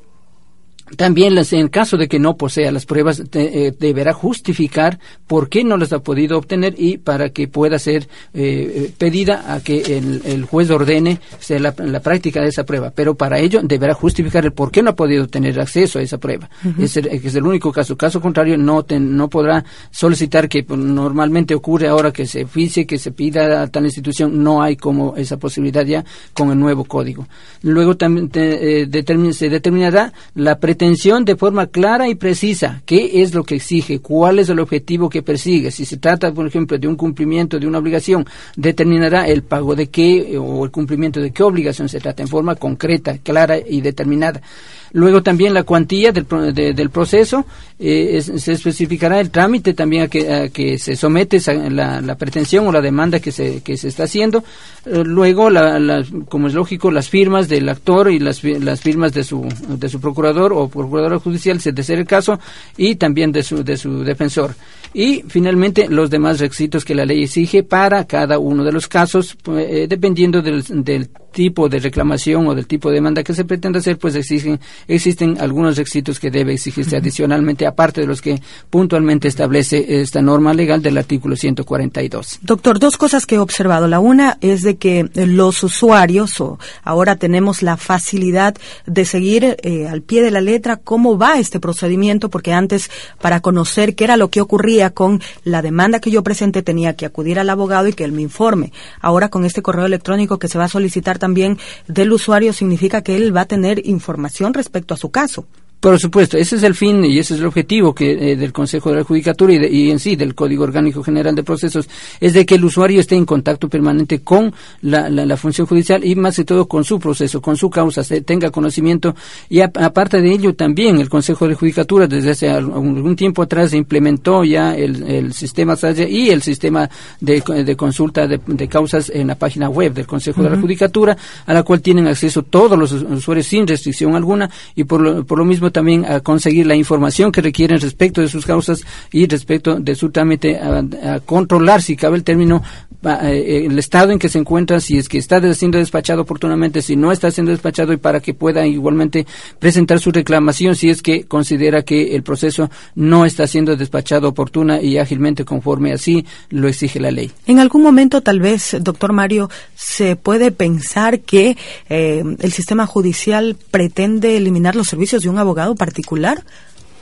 [0.94, 5.76] también en caso de que no posea las pruebas eh, deberá justificar por qué no
[5.76, 10.44] las ha podido obtener y para que pueda ser eh, eh, pedida a que el,
[10.44, 11.18] juez ordene
[11.48, 12.92] la, práctica de esa prueba.
[12.94, 16.18] Pero para ello deberá justificar el por qué no ha podido tener acceso a esa
[16.18, 16.48] prueba.
[16.78, 17.96] es, el, es, el, único caso.
[17.96, 22.98] Caso contrario, no, no podrá solicitar que pues, normalmente ocurre ahora que se oficie, que
[22.98, 24.40] se pida a tal institución.
[24.40, 27.26] No hay como esa posibilidad ya con el nuevo código.
[27.62, 33.54] Luego también se determinará la Atención de forma clara y precisa qué es lo que
[33.54, 35.70] exige, cuál es el objetivo que persigue.
[35.70, 39.86] Si se trata, por ejemplo, de un cumplimiento de una obligación, determinará el pago de
[39.86, 44.42] qué o el cumplimiento de qué obligación se trata en forma concreta, clara y determinada.
[44.92, 47.46] Luego también la cuantía del, del proceso,
[47.78, 52.72] eh, se especificará el trámite también a que, que se somete la, la, pretensión o
[52.72, 54.44] la demanda que se, que se está haciendo.
[54.86, 59.24] Eh, luego, la, como es lógico, las firmas del actor y las, las firmas de
[59.24, 62.38] su, de su procurador o procuradora judicial, de ser el caso,
[62.76, 64.54] y también de su, de su defensor.
[64.94, 69.36] Y finalmente, los demás requisitos que la ley exige para cada uno de los casos,
[69.42, 73.78] pues, eh, dependiendo del tipo de reclamación o del tipo de demanda que se pretenda
[73.78, 79.28] hacer, pues exigen, existen algunos requisitos que debe exigirse adicionalmente, aparte de los que puntualmente
[79.28, 82.38] establece esta norma legal del artículo 142.
[82.40, 83.86] Doctor, dos cosas que he observado.
[83.86, 89.88] La una es de que los usuarios, o ahora tenemos la facilidad de seguir eh,
[89.88, 94.16] al pie de la letra cómo va este procedimiento, porque antes, para conocer qué era
[94.16, 97.92] lo que ocurría con la demanda que yo presenté, tenía que acudir al abogado y
[97.92, 98.72] que él me informe.
[99.02, 101.58] Ahora, con este correo electrónico que se va a solicitar también
[101.88, 105.44] del usuario significa que él va a tener información respecto a su caso.
[105.80, 108.90] Por supuesto, ese es el fin y ese es el objetivo que, eh, del Consejo
[108.90, 112.54] de la Judicatura y, en sí del Código Orgánico General de Procesos, es de que
[112.54, 116.66] el usuario esté en contacto permanente con la, la, función judicial y más que todo
[116.66, 119.14] con su proceso, con su causa, se tenga conocimiento.
[119.50, 124.44] Y aparte de ello también el Consejo de Judicatura desde hace algún tiempo atrás implementó
[124.44, 126.88] ya el, el sistema SAYA y el sistema
[127.20, 131.16] de, de consulta de, de, causas en la página web del Consejo de la Judicatura,
[131.44, 135.38] a la cual tienen acceso todos los usuarios sin restricción alguna y por lo, por
[135.38, 139.78] lo mismo también a conseguir la información que requieren respecto de sus causas y respecto
[139.78, 142.62] de su trámite, a, controlar, si cabe el término,
[143.04, 146.96] eh, el estado en que se encuentra, si es que está siendo despachado oportunamente, si
[146.96, 149.26] no está siendo despachado y para que pueda igualmente
[149.58, 154.80] presentar su reclamación si es que considera que el proceso no está siendo despachado oportuna
[154.80, 157.30] y ágilmente conforme así lo exige la ley.
[157.46, 161.56] En algún momento, tal vez, doctor Mario, se puede pensar que
[161.88, 166.44] eh, el sistema judicial pretende eliminar los servicios de un abogado particular?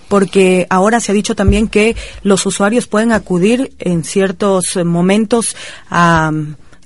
[0.09, 5.57] porque ahora se ha dicho también que los usuarios pueden acudir en ciertos momentos
[5.91, 6.31] a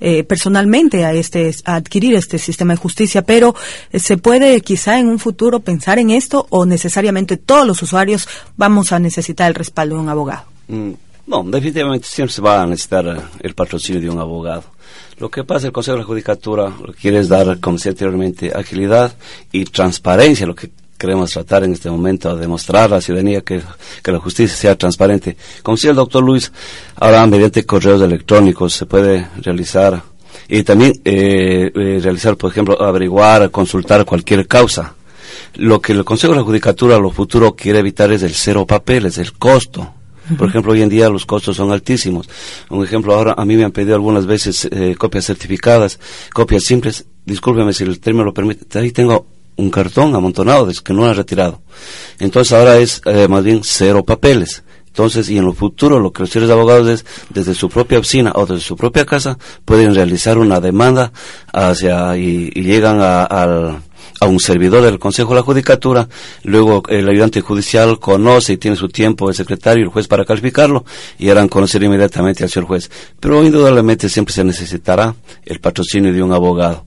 [0.01, 3.57] eh, personalmente a este a adquirir este sistema de justicia, pero
[3.91, 8.29] eh, se puede quizá en un futuro pensar en esto o necesariamente todos los usuarios
[8.57, 10.45] vamos a necesitar el respaldo de un abogado.
[10.69, 10.93] Mm,
[11.27, 14.63] no, definitivamente siempre se va a necesitar eh, el patrocinio de un abogado.
[15.19, 17.91] Lo que pasa, el Consejo de la Judicatura lo que quiere es dar, como decía
[17.91, 19.17] anteriormente, agilidad
[19.51, 23.63] y transparencia, lo que queremos tratar en este momento a demostrar a la ciudadanía que,
[24.03, 25.37] que la justicia sea transparente.
[25.63, 26.53] Como decía el doctor Luis,
[26.97, 30.03] ahora mediante correos electrónicos se puede realizar
[30.49, 34.95] y también eh, eh, realizar, por ejemplo, averiguar, consultar cualquier causa.
[35.55, 38.67] lo que el Consejo de la Judicatura a lo futuro quiere evitar es el cero
[38.67, 39.95] papeles, el costo.
[40.37, 42.29] Por ejemplo, hoy en día los costos son altísimos.
[42.69, 45.99] Un ejemplo, ahora a mí me han pedido algunas veces eh, copias certificadas,
[46.35, 47.07] copias simples.
[47.25, 48.79] Discúlpeme si el término lo permite.
[48.79, 49.27] Ahí tengo
[49.59, 51.61] un cartón amontonado desde que no han retirado.
[52.19, 54.63] Entonces ahora es eh, más bien cero papeles.
[54.87, 58.33] Entonces, y en lo futuro, lo que los señores abogados es, desde su propia oficina
[58.35, 61.13] o desde su propia casa, pueden realizar una demanda
[61.53, 63.81] hacia, y, llegan a,
[64.21, 66.09] a un servidor del Consejo de la Judicatura,
[66.43, 70.25] luego el ayudante judicial conoce y tiene su tiempo el secretario y el juez para
[70.25, 70.85] calificarlo
[71.19, 72.91] y harán conocer inmediatamente al señor juez.
[73.21, 76.87] Pero indudablemente siempre se necesitará el patrocinio de un abogado.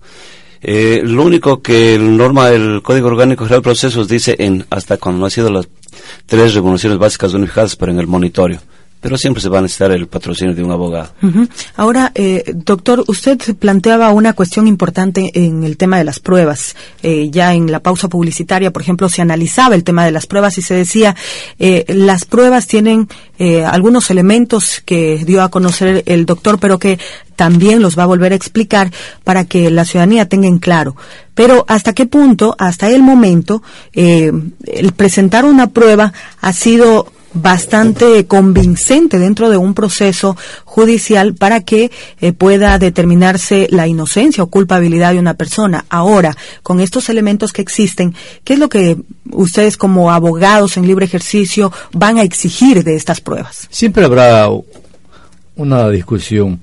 [0.62, 4.98] Eh, lo único que el norma del Código Orgánico General de Procesos dice en hasta
[4.98, 5.68] cuando no ha sido las
[6.26, 8.62] tres revoluciones básicas unificadas, pero en el monitorio
[9.02, 11.12] pero siempre se va a necesitar el patrocinio de un abogado.
[11.76, 16.76] Ahora, eh, doctor, usted planteaba una cuestión importante en el tema de las pruebas.
[17.02, 20.58] Eh, ya en la pausa publicitaria, por ejemplo, se analizaba el tema de las pruebas
[20.60, 21.16] y se decía,
[21.58, 23.10] eh, las pruebas tienen
[23.40, 27.00] eh, algunos elementos que dio a conocer el doctor, pero que
[27.36, 28.92] también los va a volver a explicar
[29.24, 30.96] para que la ciudadanía tenga en claro.
[31.34, 34.32] Pero hasta qué punto, hasta el momento, eh,
[34.68, 41.92] el presentar una prueba ha sido bastante convincente dentro de un proceso judicial para que
[42.20, 45.86] eh, pueda determinarse la inocencia o culpabilidad de una persona.
[45.90, 48.14] Ahora, con estos elementos que existen,
[48.44, 48.98] ¿qué es lo que
[49.32, 53.68] ustedes como abogados en libre ejercicio van a exigir de estas pruebas?
[53.70, 54.50] Siempre habrá
[55.56, 56.60] una discusión.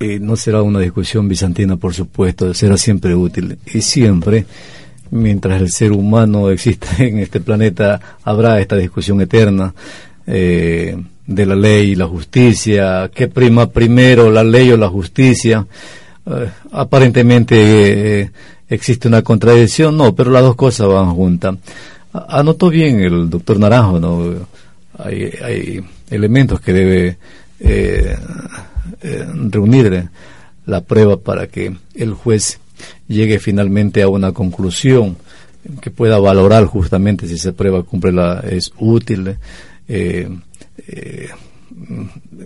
[0.00, 3.58] Eh, no será una discusión bizantina, por supuesto, será siempre útil.
[3.72, 4.46] Y siempre
[5.12, 9.72] mientras el ser humano exista en este planeta, habrá esta discusión eterna
[10.26, 10.96] eh,
[11.26, 15.66] de la ley y la justicia, qué prima primero, la ley o la justicia.
[16.26, 18.30] Eh, aparentemente eh,
[18.68, 21.56] existe una contradicción, no, pero las dos cosas van juntas.
[22.12, 24.34] Anotó bien el doctor Naranjo, ¿no?
[24.98, 27.18] Hay, hay elementos que debe
[29.50, 30.08] reunir
[30.66, 32.58] la prueba para que el juez
[33.08, 35.16] llegue finalmente a una conclusión
[35.80, 39.36] que pueda valorar justamente si esa prueba cumple la, es útil,
[39.88, 40.28] eh,
[40.86, 41.28] eh,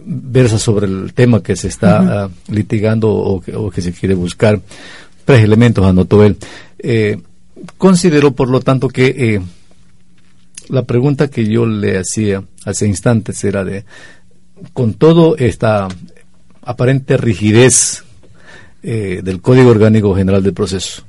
[0.04, 4.60] versa sobre el tema que se está ah, litigando o que, se quiere buscar.
[5.24, 6.36] Tres elementos anotó él.
[6.78, 7.18] Eh,
[7.76, 9.40] considero, por lo tanto, que eh,
[10.68, 13.84] la pregunta que yo le hacía hace instantes era de,
[14.72, 15.88] con todo esta
[16.62, 18.04] aparente rigidez
[18.88, 21.02] eh, del Código Orgánico General del Proceso.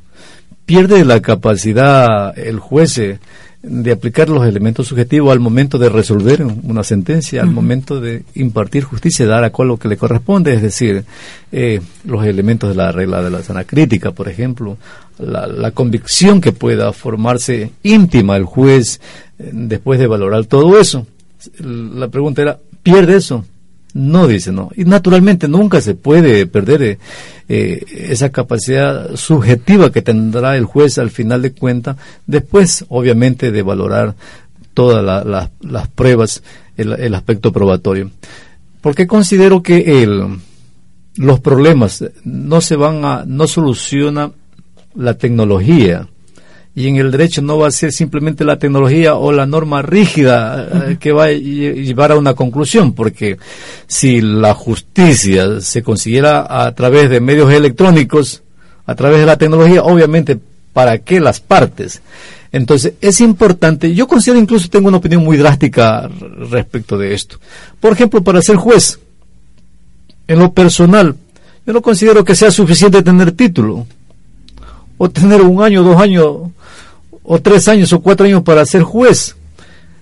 [0.66, 3.20] Pierde la capacidad el juez eh,
[3.62, 8.84] de aplicar los elementos subjetivos al momento de resolver una sentencia, al momento de impartir
[8.84, 11.06] justicia, dar a cual lo que le corresponde, es decir,
[11.52, 14.78] eh, los elementos de la regla de la sana crítica, por ejemplo,
[15.20, 19.00] la, convicción que pueda formarse íntima el juez
[19.38, 21.06] después de valorar todo eso.
[21.60, 23.46] La pregunta era, ¿pierde eso?
[23.94, 24.70] No, dice, no.
[24.76, 27.00] Y naturalmente nunca se puede perder eh,
[27.50, 33.62] eh, esa capacidad subjetiva que tendrá el juez al final de cuentas, después, obviamente, de
[33.64, 34.16] valorar
[34.74, 35.04] todas
[35.62, 36.44] las pruebas,
[36.76, 38.12] el, aspecto probatorio.
[38.82, 40.38] Porque considero que el,
[41.16, 44.32] los problemas no se van a, no soluciona
[44.94, 46.08] la tecnología,
[46.78, 50.90] y en el derecho no va a ser simplemente la tecnología o la norma rígida
[50.92, 53.40] eh, que va a llevar a una conclusión, porque
[53.88, 58.44] si la justicia se consiguiera a través de medios electrónicos,
[58.86, 60.38] a través de la tecnología, obviamente,
[60.72, 62.00] ¿para qué las partes?
[62.52, 66.08] Entonces, es importante, yo considero incluso, tengo una opinión muy drástica
[66.52, 67.40] respecto de esto.
[67.80, 69.00] Por ejemplo, para ser juez,
[70.28, 71.16] en lo personal,
[71.66, 73.88] yo no considero que sea suficiente tener título
[75.00, 76.52] o tener un año, dos años
[77.30, 79.36] o tres años o cuatro años para ser juez.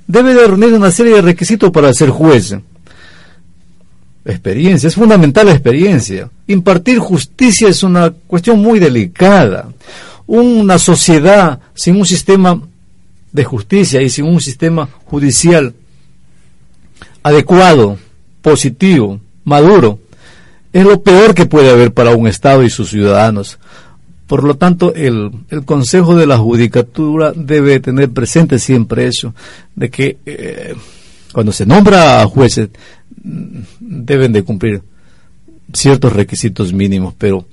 [0.07, 2.55] Debe de reunir una serie de requisitos para ser juez.
[4.23, 6.29] Experiencia, es fundamental la experiencia.
[6.47, 9.69] Impartir justicia es una cuestión muy delicada.
[10.27, 12.61] Una sociedad sin un sistema
[13.31, 15.73] de justicia y sin un sistema judicial
[17.23, 17.97] adecuado,
[18.43, 19.99] positivo, maduro,
[20.71, 23.57] es lo peor que puede haber para un Estado y sus ciudadanos.
[24.27, 29.35] Por lo tanto, el, el, Consejo de la Judicatura debe tener presente siempre eso,
[29.75, 30.73] de que eh,
[31.31, 32.69] cuando se nombra a jueces
[33.23, 34.81] mm, deben de cumplir
[35.73, 37.45] ciertos requisitos mínimos, pero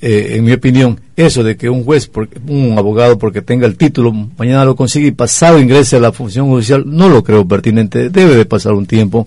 [0.00, 2.10] eh, en mi opinión, eso de que un juez,
[2.46, 6.46] un abogado, porque tenga el título, mañana lo consigue y pasado ingrese a la función
[6.46, 9.26] judicial, no lo creo pertinente, debe de pasar un tiempo.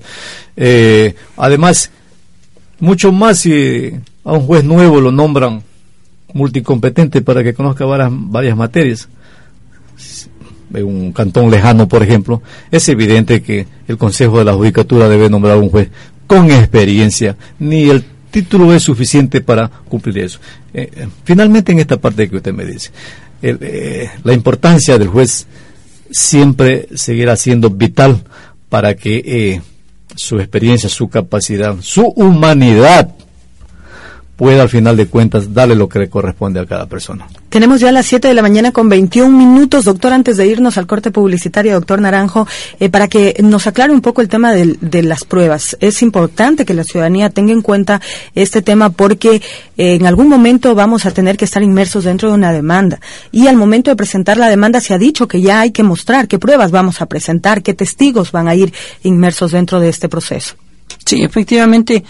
[0.55, 1.91] Eh, además,
[2.79, 3.91] mucho más si
[4.23, 5.63] a un juez nuevo lo nombran
[6.33, 9.09] multicompetente para que conozca varias, varias materias.
[10.73, 15.29] en un cantón lejano, por ejemplo, es evidente que el Consejo de la Judicatura debe
[15.29, 15.89] nombrar un juez
[16.25, 20.39] con experiencia, ni el título es suficiente para cumplir eso.
[20.73, 22.89] Eh, eh, finalmente, en esta parte que usted me dice,
[23.43, 25.45] eh, la importancia del juez
[26.09, 28.23] siempre seguirá siendo vital
[28.69, 29.61] para que
[30.15, 33.13] su experiencia, su capacidad, su humanidad
[34.35, 37.27] pueda al final de cuentas darle lo que le corresponde a cada persona.
[37.49, 40.87] Tenemos ya las 7 de la mañana con 21 minutos, doctor, antes de irnos al
[40.87, 42.47] corte publicitario, doctor Naranjo,
[42.79, 45.77] eh, para que nos aclare un poco el tema de, las pruebas.
[45.79, 48.01] Es importante que la ciudadanía tenga en cuenta
[48.33, 49.35] este tema porque
[49.77, 52.99] eh, en algún momento vamos a tener que estar inmersos dentro de una demanda
[53.31, 56.27] y al momento de presentar la demanda se ha dicho que ya hay que mostrar
[56.27, 58.73] qué pruebas vamos a presentar, qué testigos van a ir
[59.03, 60.55] inmersos dentro de este proceso.
[61.05, 62.03] Sí, efectivamente.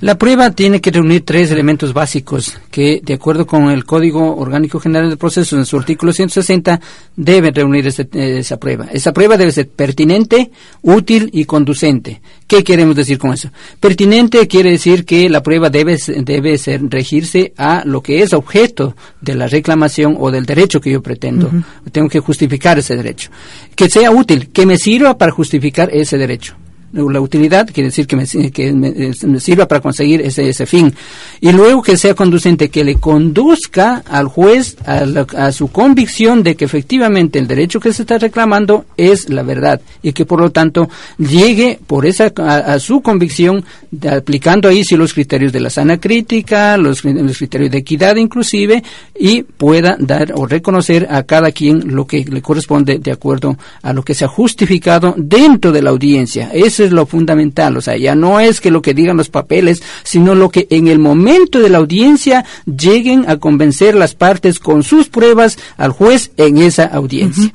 [0.00, 4.78] La prueba tiene que reunir tres elementos básicos que, de acuerdo con el Código Orgánico
[4.78, 6.78] General de Procesos, en su artículo 160,
[7.16, 8.88] deben reunir eh, esa prueba.
[8.92, 10.50] Esa prueba debe ser pertinente,
[10.82, 12.20] útil y conducente.
[12.46, 13.48] ¿Qué queremos decir con eso?
[13.80, 18.94] Pertinente quiere decir que la prueba debe, debe ser, regirse a lo que es objeto
[19.22, 21.50] de la reclamación o del derecho que yo pretendo.
[21.90, 23.30] Tengo que justificar ese derecho.
[23.74, 26.54] Que sea útil, que me sirva para justificar ese derecho
[26.92, 30.94] la utilidad quiere decir que me, sirva para conseguir ese, ese fin.
[31.40, 36.64] Y luego que sea conducente, que le conduzca al juez a, su convicción de que
[36.64, 40.88] efectivamente el derecho que se está reclamando es la verdad y que por lo tanto
[41.18, 43.64] llegue por esa a, su convicción
[44.08, 48.82] aplicando ahí sí los criterios de la sana crítica, los, los criterios de equidad inclusive
[49.18, 53.92] y pueda dar o reconocer a cada quien lo que le corresponde de acuerdo a
[53.92, 56.50] lo que se ha justificado dentro de la audiencia.
[56.76, 59.82] Eso es lo fundamental, o sea, ya no es que lo que digan los papeles,
[60.02, 64.82] sino lo que en el momento de la audiencia lleguen a convencer las partes con
[64.82, 67.50] sus pruebas al juez en esa audiencia.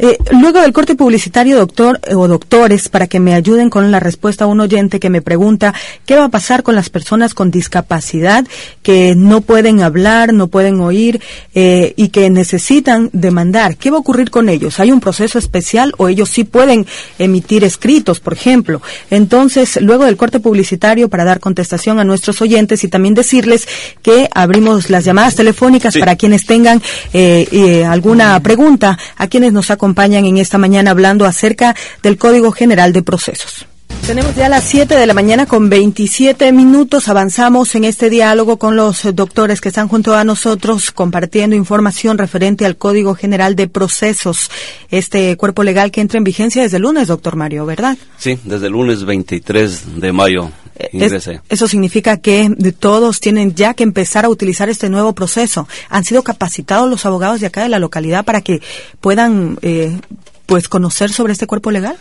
[0.00, 4.00] Eh, luego del corte publicitario, doctor eh, o doctores, para que me ayuden con la
[4.00, 5.72] respuesta a un oyente que me pregunta
[6.04, 8.44] qué va a pasar con las personas con discapacidad
[8.82, 11.20] que no pueden hablar, no pueden oír
[11.54, 13.76] eh, y que necesitan demandar.
[13.76, 14.80] ¿Qué va a ocurrir con ellos?
[14.80, 16.86] ¿Hay un proceso especial o ellos sí pueden
[17.20, 18.63] emitir escritos, por ejemplo?
[19.10, 23.68] Entonces, luego del corte publicitario, para dar contestación a nuestros oyentes y también decirles
[24.02, 29.70] que abrimos las llamadas telefónicas para quienes tengan eh, eh, alguna pregunta, a quienes nos
[29.70, 33.66] acompañan en esta mañana hablando acerca del Código General de Procesos.
[34.06, 37.08] Tenemos ya las 7 de la mañana con 27 minutos.
[37.08, 42.66] Avanzamos en este diálogo con los doctores que están junto a nosotros compartiendo información referente
[42.66, 44.50] al Código General de Procesos,
[44.90, 47.96] este cuerpo legal que entra en vigencia desde el lunes, doctor Mario, ¿verdad?
[48.18, 50.50] Sí, desde el lunes 23 de mayo.
[50.92, 51.40] Ingrese.
[51.48, 55.66] eso significa que todos tienen ya que empezar a utilizar este nuevo proceso.
[55.88, 58.60] ¿Han sido capacitados los abogados de acá de la localidad para que
[59.00, 59.98] puedan eh,
[60.44, 61.96] pues conocer sobre este cuerpo legal?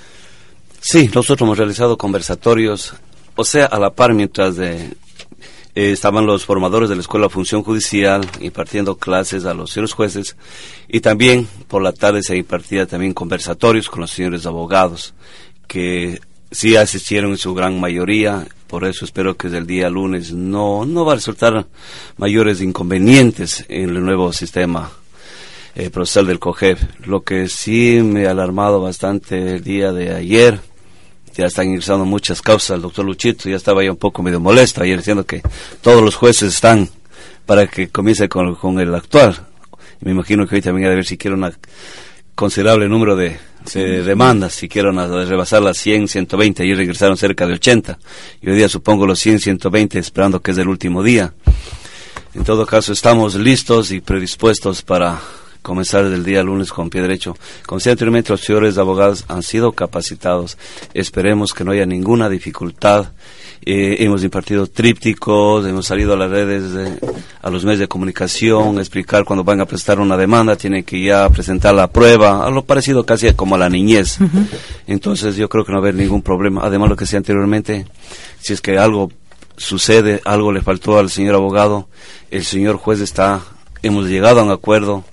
[0.85, 2.93] Sí, nosotros hemos realizado conversatorios,
[3.37, 4.75] o sea, a la par mientras de,
[5.75, 9.93] eh, estaban los formadores de la Escuela de Función Judicial impartiendo clases a los señores
[9.93, 10.35] jueces
[10.89, 15.13] y también por la tarde se impartía también conversatorios con los señores abogados
[15.67, 16.19] que
[16.51, 20.85] sí asistieron en su gran mayoría, por eso espero que desde el día lunes no,
[20.85, 21.65] no va a resultar
[22.17, 24.91] mayores inconvenientes en el nuevo sistema
[25.75, 26.83] eh, procesal del COGEF.
[27.07, 30.72] Lo que sí me ha alarmado bastante el día de ayer
[31.35, 32.75] ya están ingresando muchas causas.
[32.75, 35.41] El doctor Luchito ya estaba ya un poco medio molesto ayer diciendo que
[35.81, 36.89] todos los jueces están
[37.45, 39.35] para que comience con, con el actual.
[40.01, 41.53] me imagino que hoy también debe haber siquiera un
[42.35, 43.37] considerable número de,
[43.73, 47.97] demandas, si quieren rebasar las 100, 120, ayer regresaron cerca de 80,
[48.41, 51.33] y hoy día supongo los 100, 120, esperando que es el último día.
[52.33, 55.21] En todo caso, estamos listos y predispuestos para
[55.63, 57.35] comenzar el día lunes con pie derecho.
[57.65, 60.57] Como decía anteriormente, los señores abogados han sido capacitados.
[60.93, 63.07] Esperemos que no haya ninguna dificultad.
[63.65, 66.99] Eh, hemos impartido trípticos, hemos salido a las redes,
[67.41, 71.29] a los medios de comunicación, explicar cuando van a presentar una demanda, tienen que ya
[71.29, 74.17] presentar la prueba, algo parecido casi como a la niñez.
[74.85, 76.61] Entonces yo creo que no va a haber ningún problema.
[76.61, 77.85] Además, lo que decía anteriormente,
[78.41, 79.09] si es que algo
[79.55, 81.87] sucede, algo le faltó al señor abogado,
[82.31, 83.41] el señor juez está,
[83.81, 85.05] hemos llegado a un acuerdo,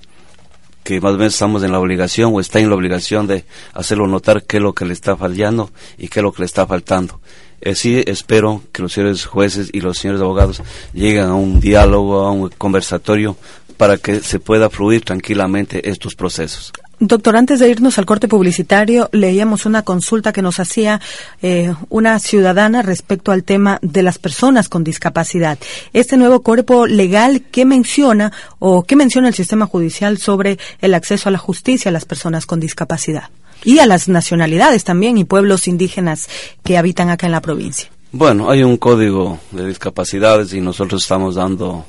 [0.90, 4.08] que más o menos estamos en la obligación o está en la obligación de hacerlo
[4.08, 6.66] notar qué es lo que le está fallando y qué es lo que le está
[6.66, 7.20] faltando.
[7.64, 10.60] Así espero que los señores jueces y los señores abogados
[10.92, 13.36] lleguen a un diálogo, a un conversatorio
[13.76, 16.72] para que se pueda fluir tranquilamente estos procesos.
[17.02, 21.00] Doctor, antes de irnos al corte publicitario, leíamos una consulta que nos hacía
[21.40, 25.58] eh, una ciudadana respecto al tema de las personas con discapacidad.
[25.94, 31.30] Este nuevo cuerpo legal, ¿qué menciona o qué menciona el sistema judicial sobre el acceso
[31.30, 33.30] a la justicia a las personas con discapacidad?
[33.64, 36.28] Y a las nacionalidades también y pueblos indígenas
[36.62, 37.88] que habitan acá en la provincia.
[38.12, 41.86] Bueno, hay un código de discapacidades y nosotros estamos dando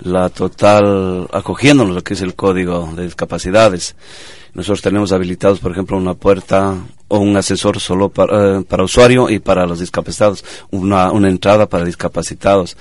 [0.00, 3.96] la total, acogiéndonos lo que es el código de discapacidades.
[4.56, 6.78] Nosotros tenemos habilitados, por ejemplo, una puerta
[7.08, 11.68] o un asesor solo para, eh, para usuario y para los discapacitados, una, una entrada
[11.68, 12.74] para discapacitados.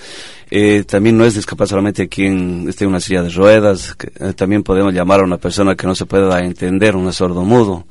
[0.50, 4.64] Eh, también no es discapacidad solamente quien esté en una silla de ruedas, eh, también
[4.64, 7.84] podemos llamar a una persona que no se pueda entender, un sordo mudo,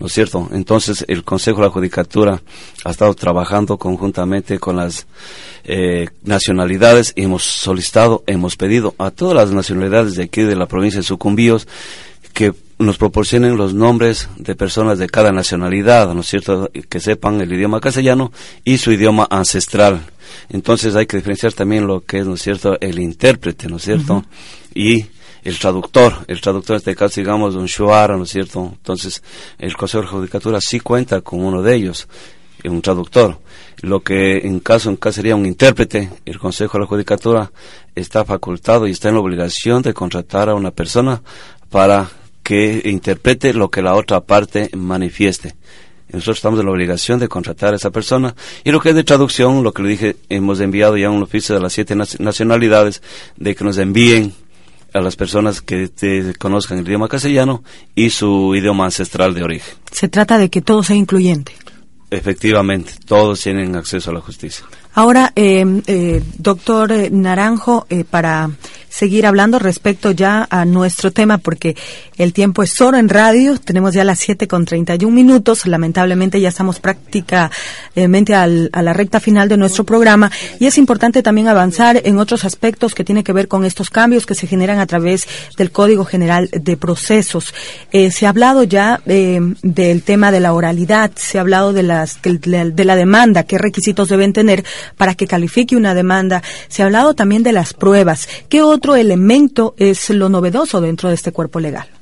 [0.00, 0.48] ¿no es cierto?
[0.50, 2.42] Entonces el Consejo de la Judicatura
[2.84, 5.06] ha estado trabajando conjuntamente con las
[5.62, 10.66] eh, nacionalidades y hemos solicitado, hemos pedido a todas las nacionalidades de aquí de la
[10.66, 11.68] provincia de Sucumbíos
[12.32, 17.40] que nos proporcionen los nombres de personas de cada nacionalidad, ¿no es cierto?, que sepan
[17.40, 18.32] el idioma castellano
[18.64, 20.00] y su idioma ancestral.
[20.48, 23.82] Entonces hay que diferenciar también lo que es, ¿no es cierto?, el intérprete, ¿no es
[23.82, 24.24] cierto?,
[24.74, 25.06] y
[25.44, 26.24] el traductor.
[26.28, 28.70] El traductor en este caso, digamos, un shuara, ¿no es cierto?
[28.72, 29.22] Entonces,
[29.58, 32.08] el Consejo de Judicatura sí cuenta con uno de ellos,
[32.64, 33.38] un traductor.
[33.80, 37.52] Lo que en caso en caso sería un intérprete, el Consejo de la Judicatura
[37.94, 41.22] está facultado y está en la obligación de contratar a una persona
[41.70, 42.08] para
[42.48, 45.54] que interprete lo que la otra parte manifieste.
[46.10, 48.34] Nosotros estamos en la obligación de contratar a esa persona.
[48.64, 51.54] Y lo que es de traducción, lo que le dije, hemos enviado ya un oficio
[51.54, 53.02] de las siete nacionalidades
[53.36, 54.32] de que nos envíen
[54.94, 55.90] a las personas que
[56.38, 57.62] conozcan el idioma castellano
[57.94, 59.74] y su idioma ancestral de origen.
[59.92, 61.52] Se trata de que todo sea incluyente.
[62.10, 64.64] Efectivamente, todos tienen acceso a la justicia.
[64.94, 68.50] Ahora, eh, eh, doctor eh, Naranjo, para
[68.88, 71.76] seguir hablando respecto ya a nuestro tema, porque
[72.16, 76.48] el tiempo es solo en radio, tenemos ya las 7 con 31 minutos, lamentablemente ya
[76.48, 82.00] estamos prácticamente al, a la recta final de nuestro programa y es importante también avanzar
[82.04, 85.28] en otros aspectos que tienen que ver con estos cambios que se generan a través
[85.56, 87.54] del Código General de Procesos.
[87.92, 92.84] se ha hablado ya del tema de la oralidad, se ha hablado de, las, de
[92.84, 94.64] la demanda, qué requisitos deben tener
[94.96, 96.42] para que califique una demanda.
[96.68, 98.28] Se ha hablado también de las pruebas.
[98.48, 101.97] ¿Qué otro elemento es lo novedoso dentro de este cuerpo legal?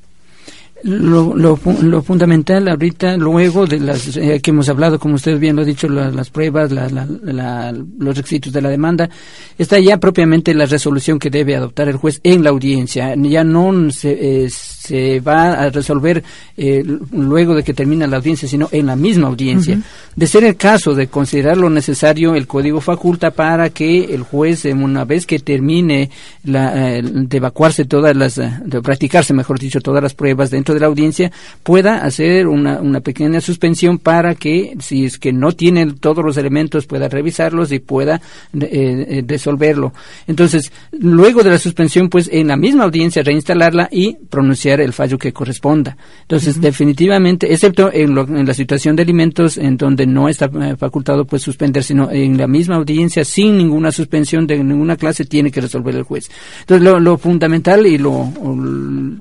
[0.82, 1.56] Lo, lo,
[2.02, 5.88] fundamental ahorita, luego de las eh, que hemos hablado, como usted bien lo ha dicho,
[5.88, 9.08] las pruebas, los requisitos de la demanda,
[9.56, 13.14] está ya propiamente la resolución que debe adoptar el juez en la audiencia.
[13.16, 16.22] Ya no se, eh, se va a resolver
[16.56, 19.80] eh, luego de que termina la audiencia, sino en la misma audiencia.
[20.14, 24.66] De ser el caso de considerar lo necesario, el código faculta para que el juez,
[24.66, 26.10] una vez que termine
[26.44, 30.86] la, de evacuarse todas las, de practicarse, mejor dicho, todas las pruebas dentro de la
[30.86, 36.24] audiencia, pueda hacer una, una pequeña suspensión para que, si es que no tiene todos
[36.24, 38.20] los elementos, pueda revisarlos y pueda
[38.54, 39.92] eh, eh, resolverlo.
[40.26, 45.18] Entonces, luego de la suspensión, pues en la misma audiencia reinstalarla y pronunciar el fallo
[45.18, 45.96] que corresponda.
[46.22, 51.24] Entonces, definitivamente, excepto en, en, la situación de alimentos, en donde no está eh, facultado
[51.24, 55.60] pues suspender, sino en la misma audiencia, sin ninguna suspensión de ninguna clase, tiene que
[55.60, 56.30] resolver el juez.
[56.60, 58.32] Entonces, lo, lo fundamental y lo,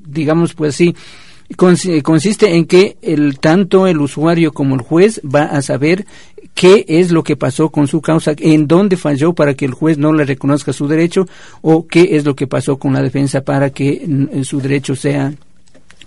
[0.06, 0.96] digamos, pues sí,
[1.56, 6.06] consiste en que el tanto el usuario como el juez va a saber
[6.54, 9.98] qué es lo que pasó con su causa, en dónde falló para que el juez
[9.98, 11.28] no le reconozca su derecho
[11.62, 14.08] o qué es lo que pasó con la defensa para que
[14.44, 15.34] su derecho sea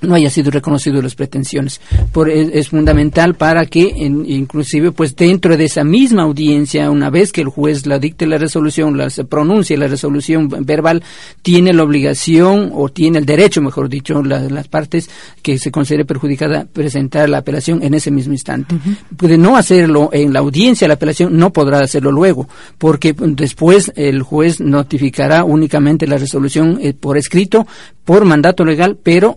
[0.01, 1.81] no haya sido reconocido las pretensiones.
[2.13, 7.41] Por, es, fundamental para que, inclusive, pues dentro de esa misma audiencia, una vez que
[7.41, 11.03] el juez la dicte la resolución, la se pronuncie la resolución verbal,
[11.43, 15.09] tiene la obligación o tiene el derecho, mejor dicho, las partes
[15.43, 18.77] que se considere perjudicada presentar la apelación en ese mismo instante.
[19.17, 24.23] Puede no hacerlo en la audiencia, la apelación no podrá hacerlo luego, porque después el
[24.23, 27.67] juez notificará únicamente la resolución eh, por escrito,
[28.09, 29.37] por mandato legal, pero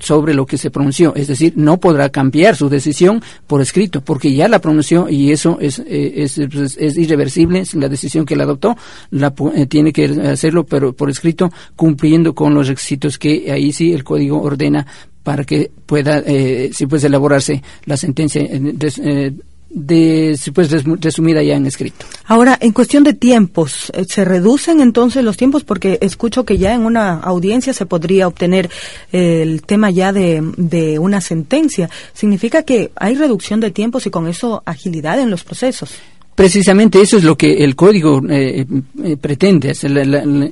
[0.00, 1.14] sobre lo que se pronunció.
[1.14, 5.58] Es decir, no podrá cambiar su decisión por escrito, porque ya la pronunció y eso
[5.60, 7.62] es, eh, es, es, irreversible.
[7.74, 8.76] La decisión que la adoptó
[9.10, 13.92] la, eh, tiene que hacerlo, pero por escrito, cumpliendo con los requisitos que ahí sí
[13.92, 14.84] el código ordena
[15.22, 19.32] para que pueda, eh, si puede elaborarse la sentencia eh,
[19.70, 22.04] de pues resumida ya en escrito.
[22.26, 25.62] Ahora, en cuestión de tiempos, eh, ¿se reducen entonces los tiempos?
[25.62, 28.68] Porque escucho que ya en una audiencia se podría obtener
[29.12, 31.88] eh, el tema ya de, de una sentencia.
[32.12, 35.92] ¿Significa que hay reducción de tiempos y con eso agilidad en los procesos?
[36.40, 38.64] Precisamente eso es lo que el código eh,
[39.04, 39.90] eh, pretende, hacer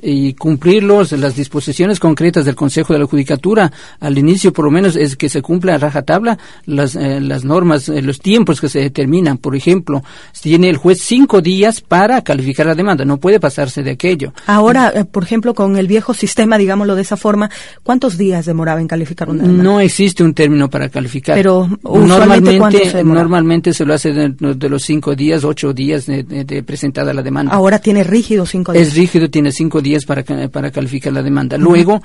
[0.03, 3.71] y cumplir las disposiciones concretas del Consejo de la Judicatura.
[3.99, 6.37] Al inicio, por lo menos, es que se cumpla a rajatabla
[6.67, 9.39] las, eh, las normas, los tiempos que se determinan.
[9.39, 10.03] Por ejemplo,
[10.39, 14.31] tiene el juez cinco días para calificar la demanda, no puede pasarse de aquello.
[14.45, 17.49] Ahora, por ejemplo, con el viejo sistema, digámoslo de esa forma,
[17.81, 19.63] ¿cuántos días demoraba en calificar una demanda?
[19.63, 21.35] No existe un término para calificar.
[21.35, 26.63] Pero normalmente, se normalmente se lo hace de, de los cinco días, ocho días de,
[26.63, 27.53] presentada la demanda.
[27.53, 28.87] Ahora tiene rígido cinco días.
[28.87, 31.57] Es rígido, tiene cinco días para, para calificar la demanda.
[31.57, 32.01] Luego,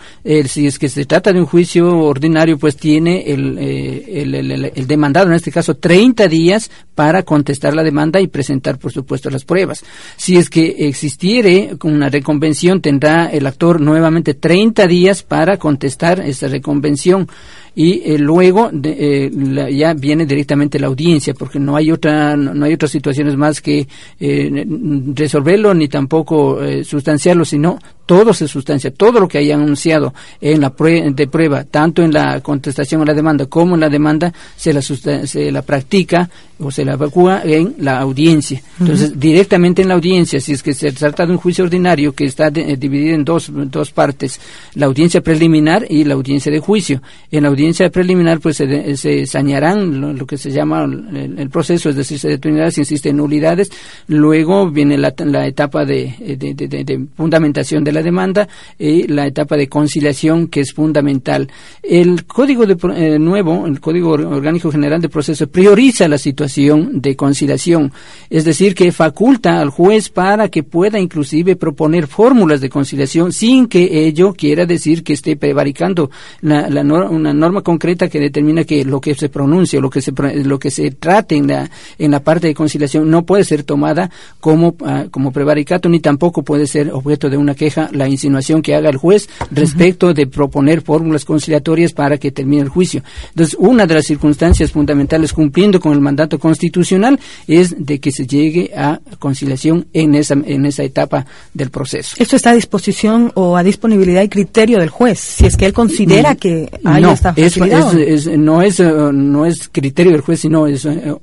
[0.47, 5.29] si es que se trata de un juicio ordinario, pues tiene eh, el, el, demandado,
[5.29, 9.85] en este caso, 30 días para contestar la demanda y presentar, por supuesto, las pruebas.
[10.17, 16.49] Si es que existiere una reconvención, tendrá el actor nuevamente 30 días para contestar esa
[16.49, 17.29] reconvención
[17.75, 19.31] y eh, luego eh,
[19.73, 23.89] ya viene directamente la audiencia porque no hay otra no hay otras situaciones más que
[24.21, 24.67] eh,
[25.15, 30.71] resolverlo ni tampoco sustanciarlo sino todo se sustancia todo lo que haya anunciado en la
[30.71, 34.83] de prueba tanto en la contestación a la demanda como en la demanda se la
[34.83, 36.29] se la practica
[36.59, 38.63] o se la evacúa en la audiencia.
[38.79, 42.25] Entonces directamente en la audiencia si es que se trata de un juicio ordinario que
[42.25, 44.41] está dividido en dos dos partes
[44.75, 47.03] la audiencia preliminar y la audiencia de juicio.
[47.31, 51.97] En la audiencia preliminar pues se, se sañarán lo, que se llama el, proceso, es
[51.97, 53.71] decir, se determinará si existen nulidades,
[54.09, 59.69] luego viene la, la etapa de, de, fundamentación de la demanda y la etapa de
[59.69, 61.49] conciliación que es fundamental.
[61.83, 67.17] El código de, eh, nuevo, el Código Orgánico General de Proceso, prioriza la situación de
[67.17, 67.93] conciliación,
[68.29, 73.67] es decir, que faculta al juez para que pueda inclusive proponer fórmulas de conciliación sin
[73.67, 78.85] que ello quiera decir que esté prevaricando la, la, una norma concreta que determina que
[78.85, 80.13] lo que se pronuncia, lo que se
[80.45, 84.11] lo que se trate en la en la parte de conciliación no puede ser tomada
[84.41, 88.75] como ah, como prevaricato ni tampoco puede ser objeto de una queja la insinuación que
[88.75, 93.03] haga el juez respecto de proponer fórmulas conciliatorias para que termine el juicio.
[93.31, 98.27] Entonces, una de las circunstancias fundamentales cumpliendo con el mandato constitucional es de que se
[98.27, 102.17] llegue a conciliación en esa en esa etapa del proceso.
[102.19, 105.73] ¿Esto está a disposición o a disponibilidad y criterio del juez si es que él
[105.73, 110.41] considera mm, que hay no, esta es, no es eh, no es criterio del juez,
[110.41, 111.15] sino es, eh,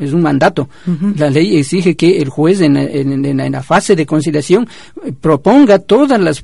[0.00, 0.68] es un mandato.
[1.16, 4.68] La ley exige que el juez en, en, la fase de conciliación
[5.04, 5.12] eh,
[5.78, 6.42] todas las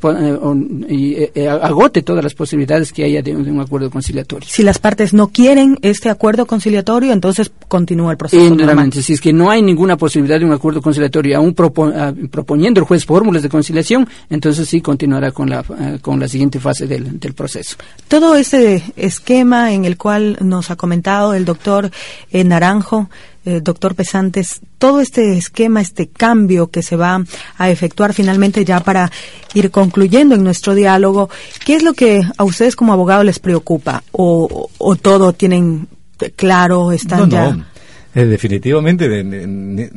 [0.88, 4.48] y agote todas las posibilidades que haya de, un acuerdo conciliatorio.
[4.50, 8.56] Si las partes no quieren este acuerdo conciliatorio, entonces continúa el proceso.
[9.00, 13.04] si es que no hay ninguna posibilidad de un acuerdo conciliatorio, aún proponiendo el juez
[13.04, 15.62] fórmulas de conciliación, entonces sí continuará con la
[16.00, 17.76] con la siguiente fase del, del proceso.
[18.08, 21.90] Todo este esquema en el cual nos ha comentado el doctor
[22.30, 23.08] eh, Naranjo,
[23.44, 27.24] eh, doctor Pesantes, todo este esquema, este cambio que se va
[27.58, 29.10] a efectuar finalmente ya para
[29.54, 31.30] ir concluyendo en nuestro diálogo,
[31.64, 34.02] ¿qué es lo que a ustedes como abogados les preocupa?
[34.12, 34.68] ¿O,
[35.00, 35.88] todo tienen
[36.36, 37.68] claro, están ya?
[38.14, 39.90] Eh, definitivamente tendrán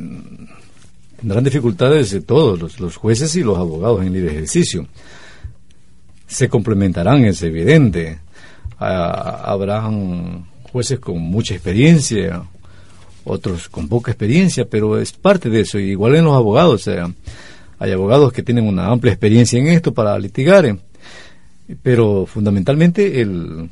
[1.44, 4.86] dificultades de todos los, los jueces y los abogados en libre ejercicio.
[6.26, 8.18] Se complementarán, es evidente
[8.78, 12.42] habrán jueces con mucha experiencia,
[13.26, 15.78] otros con poca experiencia, pero es parte de eso.
[15.78, 16.88] Igual en los abogados,
[17.78, 20.78] hay abogados que tienen una amplia experiencia en esto para litigar, eh,
[21.82, 23.68] pero fundamentalmente el,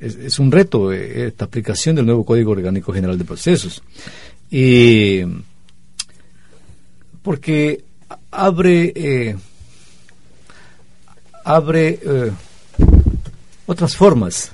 [0.00, 3.82] es, un reto eh, esta aplicación del nuevo Código Orgánico General de Procesos.
[4.50, 5.20] Y
[7.22, 7.84] porque
[8.30, 9.36] abre, eh,
[11.44, 12.00] abre
[13.66, 14.52] otras formas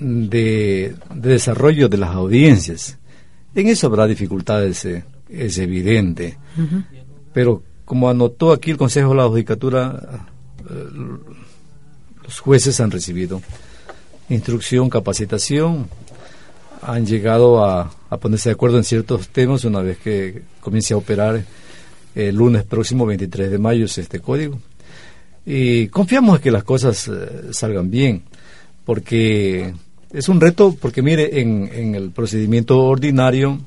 [0.00, 2.98] de, desarrollo de las audiencias.
[3.54, 6.38] En eso habrá dificultades, eh, es evidente.
[7.32, 10.26] Pero como anotó aquí el Consejo de la Judicatura,
[10.70, 10.86] eh,
[12.24, 13.40] los jueces han recibido
[14.28, 15.88] instrucción, capacitación,
[16.82, 20.98] han llegado a, a, ponerse de acuerdo en ciertos temas una vez que comience a
[20.98, 21.42] operar
[22.14, 24.58] el lunes próximo 23 de mayo este código
[25.50, 28.22] y confiamos en que las cosas eh, salgan bien,
[28.84, 29.72] porque
[30.12, 33.58] es un reto, porque mire, en, en el procedimiento ordinario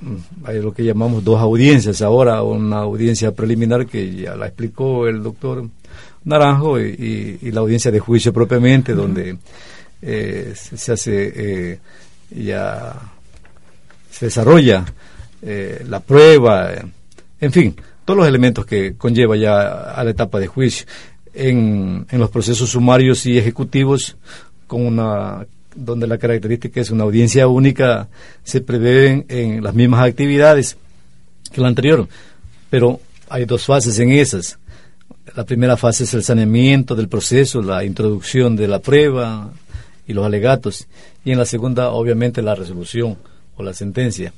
[0.00, 5.06] mm, hay lo que llamamos dos audiencias ahora, una audiencia preliminar que ya la explicó
[5.06, 5.68] el doctor
[6.24, 9.38] Naranjo y, la audiencia de juicio propiamente, donde
[10.02, 11.78] eh, se, hace eh,
[12.30, 12.94] ya
[14.10, 14.84] se desarrolla
[15.40, 16.72] la prueba,
[17.40, 20.86] en fin, todos los elementos que conlleva ya a la etapa de juicio.
[21.34, 24.16] En, en los procesos sumarios y ejecutivos,
[24.68, 25.44] con una
[25.74, 28.08] donde la característica es una audiencia única,
[28.42, 30.76] se prevén en las mismas actividades
[31.52, 32.08] que la anterior,
[32.70, 34.58] pero hay dos fases en esas.
[35.36, 39.52] La primera fase es el saneamiento del proceso, la introducción de la prueba
[40.06, 40.88] y los alegatos,
[41.24, 43.16] y en la segunda, obviamente, la resolución
[43.56, 44.32] o la sentencia.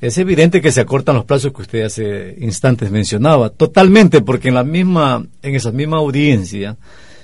[0.00, 4.54] Es evidente que se acortan los plazos que usted hace instantes mencionaba, totalmente, porque en
[4.54, 6.76] la misma, en esa misma audiencia,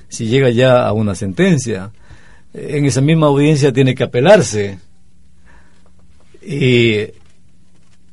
[0.08, 1.92] si llega ya a una sentencia,
[2.54, 4.78] en esa misma audiencia tiene que apelarse
[6.40, 6.92] y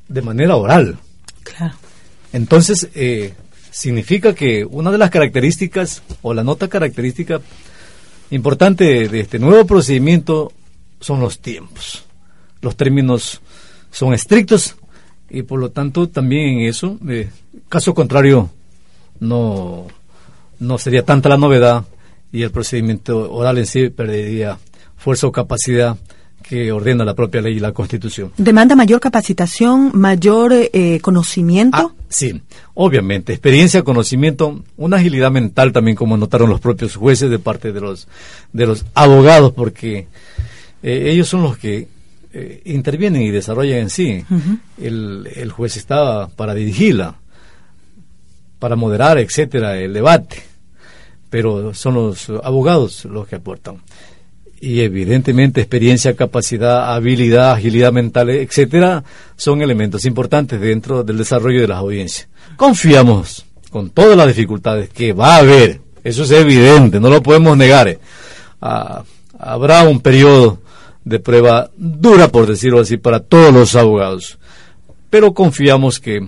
[0.08, 0.98] de manera oral.
[1.44, 1.76] Claro.
[2.34, 3.34] Entonces, eh,
[3.70, 7.39] significa que una de las características o la nota característica
[8.32, 10.52] importante de este nuevo procedimiento
[11.00, 12.04] son los tiempos.
[12.62, 13.42] Los términos
[13.92, 14.76] son estrictos
[15.30, 17.30] y por lo tanto también en eso, eh,
[17.70, 18.50] caso contrario,
[19.20, 19.88] no,
[20.60, 21.86] no sería tanta la novedad
[22.32, 24.58] y el procedimiento oral en sí perdería
[24.98, 25.98] fuerza o capacidad
[26.42, 28.32] que ordena la propia ley y la Constitución.
[28.38, 31.78] ¿Demanda mayor capacitación, mayor eh, conocimiento?
[31.78, 32.42] Ah, sí,
[32.74, 33.32] obviamente.
[33.32, 38.08] Experiencia, conocimiento, una agilidad mental también, como notaron los propios jueces de parte de los,
[38.52, 40.08] de los abogados, porque
[40.84, 41.88] eh, ellos son los que
[42.34, 44.26] eh, intervienen y desarrollan en sí.
[44.78, 47.16] el, el juez está para dirigirla,
[48.60, 50.44] para moderar, etcétera, el debate,
[51.32, 53.82] pero son los abogados los que aportan
[54.62, 59.04] y evidentemente experiencia, capacidad, habilidad, agilidad mental, etcétera,
[59.36, 62.30] son elementos importantes dentro del desarrollo de las audiencias.
[62.58, 67.58] Confiamos con todas las dificultades que va a haber, eso es evidente, no lo podemos
[67.58, 67.98] negar.
[68.62, 69.04] Ah,
[69.40, 70.60] habrá un periodo
[71.04, 74.38] de prueba dura, por decirlo así, para todos los abogados,
[75.10, 76.28] pero confiamos que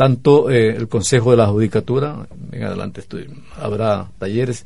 [0.00, 3.02] tanto eh, el Consejo de la Judicatura, en adelante
[3.60, 4.64] habrá talleres,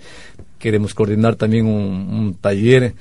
[0.60, 2.94] Queremos coordinar también un, taller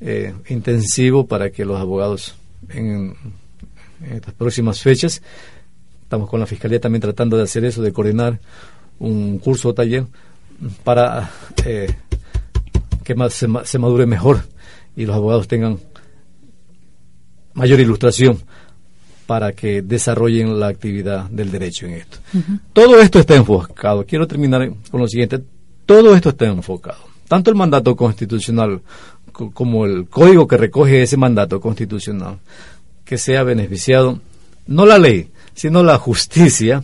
[0.00, 2.36] eh, intensivo para que los abogados
[2.68, 3.16] en,
[4.08, 5.20] estas próximas fechas,
[6.04, 8.38] estamos con la Fiscalía también tratando de hacer eso, de coordinar
[9.00, 10.06] un curso o taller
[10.84, 11.28] para
[11.64, 11.92] eh,
[13.02, 14.42] que más se madure mejor
[14.94, 15.80] y los abogados tengan
[17.52, 18.38] mayor ilustración
[19.30, 22.18] para que desarrollen la actividad del derecho en esto.
[22.72, 24.04] Todo esto está enfocado.
[24.04, 25.40] Quiero terminar con lo siguiente.
[25.86, 28.80] Todo esto está enfocado tanto el mandato constitucional
[29.30, 32.40] como el código que recoge ese mandato constitucional,
[33.04, 34.18] que sea beneficiado
[34.66, 36.82] no la ley, sino la justicia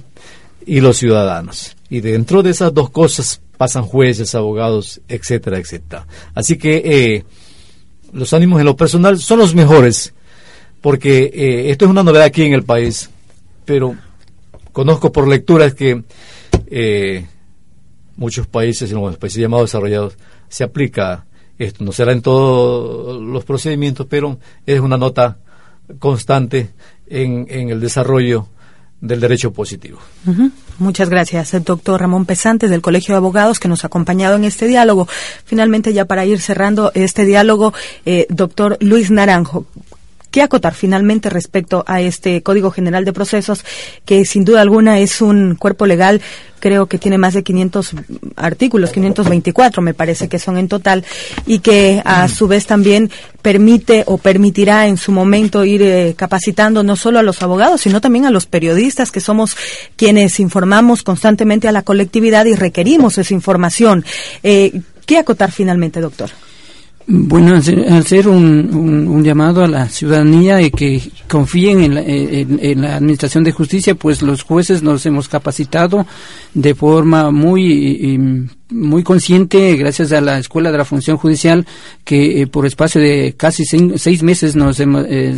[0.65, 1.77] y los ciudadanos.
[1.91, 6.07] Y dentro de esas dos cosas pasan jueces, abogados, etcétera, etcétera.
[6.33, 7.25] Así que eh,
[8.13, 10.15] los ánimos en lo personal son los mejores,
[10.87, 13.11] porque eh, esto es una novedad aquí en el país,
[13.65, 13.97] pero
[14.71, 16.05] conozco por lecturas que
[16.69, 17.27] eh,
[18.15, 20.17] muchos países, en los países llamados desarrollados,
[20.49, 21.27] se aplica
[21.59, 21.83] esto.
[21.83, 25.39] No será en todos los procedimientos, pero es una nota
[25.99, 26.71] constante
[27.09, 28.47] en, el desarrollo
[29.01, 29.99] del derecho positivo.
[30.79, 34.45] Muchas gracias, el doctor Ramón Pesantes del Colegio de Abogados que nos ha acompañado en
[34.45, 35.09] este diálogo.
[35.45, 37.75] Finalmente, ya para ir cerrando este diálogo,
[38.05, 39.67] eh, doctor Luis Naranjo,
[40.37, 43.65] ¿qué acotar finalmente respecto a este Código General de Procesos
[44.05, 46.21] que sin duda alguna es un cuerpo legal
[46.61, 47.93] creo que tiene más de 500
[48.37, 51.07] artículos, 524 me parece que son en total,
[51.47, 53.11] y que a su vez también
[53.41, 58.03] permite o permitirá en su momento ir eh, capacitando no solo a los abogados, sino
[58.03, 59.57] también a los periodistas, que somos
[59.97, 64.05] quienes informamos constantemente a la colectividad y requerimos esa información.
[64.43, 66.31] Eh, ¿Qué acotar finalmente, doctor?
[67.09, 72.97] Bueno, hacer un, un, llamado a la ciudadanía y que confíen en la, en, la,
[72.97, 76.05] Administración de Justicia, pues los jueces nos hemos capacitado
[76.53, 78.19] de forma muy
[78.69, 81.65] muy consciente, gracias a la Escuela de la Función Judicial,
[82.05, 85.35] que eh, por espacio de casi seis, meses nos hemos, eh,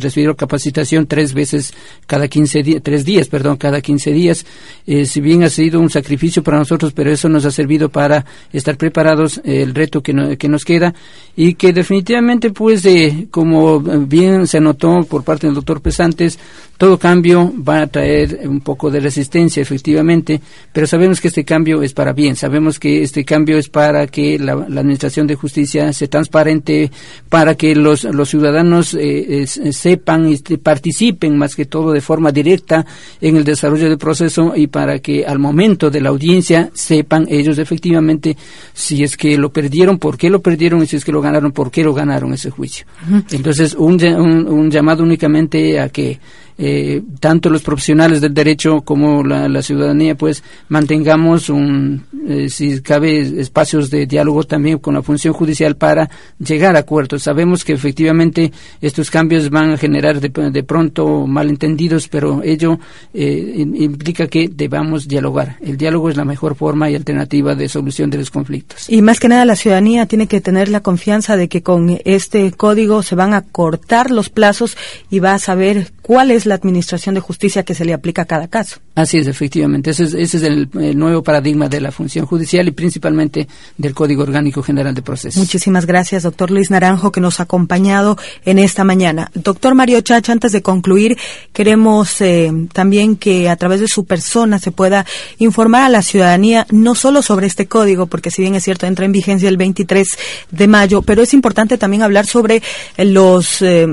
[0.00, 1.74] recibido capacitación tres veces
[2.06, 4.46] cada 15 días, tres días, perdón, cada 15 días.
[4.86, 8.24] Eh, si bien ha sido un sacrificio para nosotros, pero eso nos ha servido para
[8.52, 10.94] estar preparados el reto que, que nos queda
[11.34, 12.86] y que definitivamente, pues,
[13.30, 16.38] como bien se anotó por parte del doctor Pesantes,
[16.76, 20.40] todo cambio va a traer un poco de resistencia, efectivamente,
[20.72, 24.38] pero sabemos que este cambio es para bien, sabemos que este cambio es para que
[24.38, 26.90] la, Administración de Justicia sea transparente,
[27.28, 32.84] para que los, los ciudadanos eh, sepan y participen más que todo de forma directa
[33.20, 37.58] en el desarrollo del proceso y para que al momento de la audiencia sepan ellos
[37.58, 38.36] efectivamente
[38.72, 41.52] si es que lo perdieron, por qué lo perdieron y si es que lo ganaron,
[41.52, 42.86] por qué lo ganaron ese juicio.
[43.30, 46.18] Entonces, un, un llamado únicamente a que
[46.60, 53.40] eh, tanto los profesionales del derecho como la, ciudadanía, pues mantengamos un, eh, si cabe,
[53.40, 57.22] espacios de diálogo también con la función judicial para llegar a acuerdos.
[57.22, 62.78] Sabemos que efectivamente estos cambios van a generar de, de pronto malentendidos, pero ello
[63.14, 65.56] implica que debamos dialogar.
[65.60, 68.88] El diálogo es la mejor forma y alternativa de solución de los conflictos.
[68.88, 72.50] Y más que nada la ciudadanía tiene que tener la confianza de que con este
[72.52, 74.76] código se van a cortar los plazos
[75.10, 78.26] y va a saber cuál es la administración de justicia que se le aplica a
[78.26, 78.80] cada caso.
[78.98, 79.90] Así es, efectivamente.
[79.90, 80.68] Ese es, el,
[80.98, 83.46] nuevo paradigma de la función judicial y principalmente
[83.76, 85.36] del Código Orgánico General de Procesos.
[85.36, 89.30] Muchísimas gracias, doctor Luis Naranjo, que nos ha acompañado en esta mañana.
[89.34, 91.16] Doctor Mario Chacha, antes de concluir,
[91.52, 95.06] queremos eh, también que a través de su persona se pueda
[95.38, 99.04] informar a la ciudadanía no solo sobre este código, porque si bien es cierto, entra
[99.04, 100.08] en vigencia el 23
[100.50, 102.64] de mayo, pero es importante también hablar sobre
[102.96, 103.86] los eh,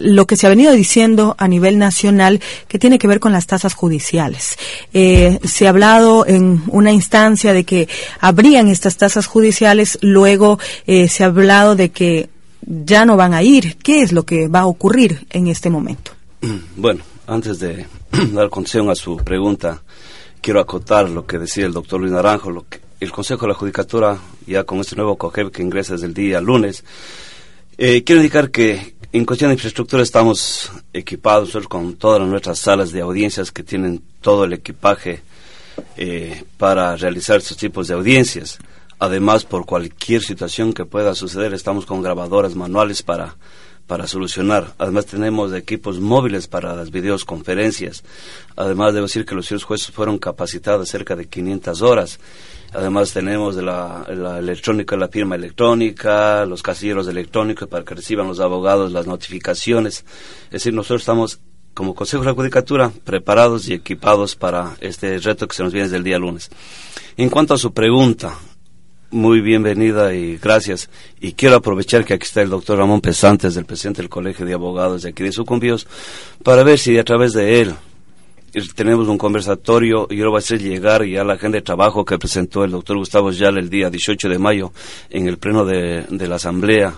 [0.00, 3.46] lo que se ha venido diciendo a nivel nacional que tiene que ver con las
[3.46, 4.37] tasas judiciales.
[4.92, 7.88] Eh, se ha hablado en una instancia de que
[8.20, 12.30] habrían estas tasas judiciales, luego eh, se ha hablado de que
[12.60, 13.76] ya no van a ir.
[13.76, 16.12] ¿Qué es lo que va a ocurrir en este momento?
[16.76, 17.86] Bueno, antes de
[18.32, 19.82] dar concesión a su pregunta,
[20.40, 23.54] quiero acotar lo que decía el doctor Luis Naranjo, lo que el Consejo de la
[23.54, 26.84] Judicatura, ya con este nuevo COGEB que ingresa desde el día lunes,
[27.76, 33.00] eh, quiero indicar que en cuestión de infraestructura estamos equipados con todas nuestras salas de
[33.00, 35.22] audiencias que tienen todo el equipaje
[35.96, 38.58] eh, para realizar estos tipos de audiencias.
[38.98, 43.36] Además, por cualquier situación que pueda suceder, estamos con grabadoras manuales para,
[43.88, 44.74] para solucionar.
[44.78, 48.04] Además, tenemos equipos móviles para las videoconferencias.
[48.54, 52.20] Además, debo decir que los jueces fueron capacitados cerca de 500 horas
[52.72, 58.40] Además tenemos la, la electrónica, la firma electrónica, los casilleros electrónicos para que reciban los
[58.40, 60.04] abogados las notificaciones.
[60.46, 61.40] Es decir, nosotros estamos
[61.72, 65.86] como Consejo de la Judicatura preparados y equipados para este reto que se nos viene
[65.86, 66.50] desde el día lunes.
[67.16, 68.36] En cuanto a su pregunta,
[69.10, 70.90] muy bienvenida y gracias.
[71.20, 74.54] Y quiero aprovechar que aquí está el doctor Ramón Pesantes, el presidente del Colegio de
[74.54, 75.86] Abogados de aquí de Sucumbíos,
[76.42, 77.74] para ver si a través de él
[78.74, 82.18] tenemos un conversatorio y lo voy a hacer llegar ya la agenda de trabajo que
[82.18, 84.72] presentó el doctor Gustavo Yal el día 18 de mayo
[85.10, 86.94] en el pleno de, la Asamblea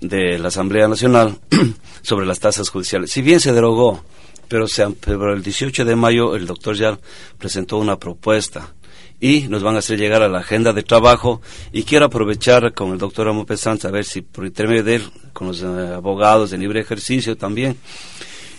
[0.00, 1.38] de la Asamblea Nacional
[2.02, 3.10] sobre las tasas judiciales.
[3.10, 4.02] Si bien se derogó,
[4.48, 6.98] pero, se, pero el 18 de mayo el doctor Yal
[7.38, 8.74] presentó una propuesta
[9.22, 11.40] y nos van a hacer llegar a la agenda de trabajo.
[11.72, 15.02] Y quiero aprovechar con el doctor Amo Sanz a ver si por intermedio de él,
[15.32, 17.78] con los eh, abogados de libre ejercicio también,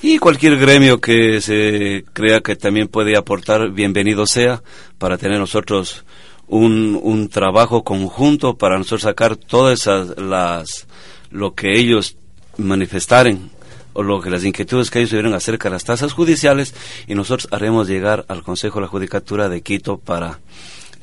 [0.02, 4.64] y cualquier gremio que se crea que también puede aportar, bienvenido sea,
[4.98, 6.06] para tener nosotros
[6.48, 10.88] un, un trabajo conjunto para nosotros sacar todas esas, las,
[11.30, 12.16] lo que ellos
[12.58, 13.50] manifestaren
[13.94, 16.74] o lo que las inquietudes que ellos tuvieron acerca de las tasas judiciales
[17.08, 20.40] y nosotros haremos llegar al Consejo de la Judicatura de Quito para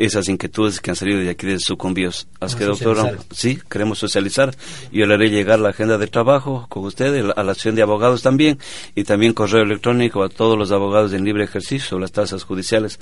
[0.00, 2.26] esas inquietudes que han salido de aquí de sucumbíos.
[2.40, 4.54] Así que, doctor, sí, queremos socializar.
[4.90, 8.22] Yo le haré llegar la agenda de trabajo con usted, a la acción de abogados
[8.22, 8.58] también,
[8.94, 12.98] y también correo electrónico a todos los abogados en libre ejercicio, las tasas judiciales,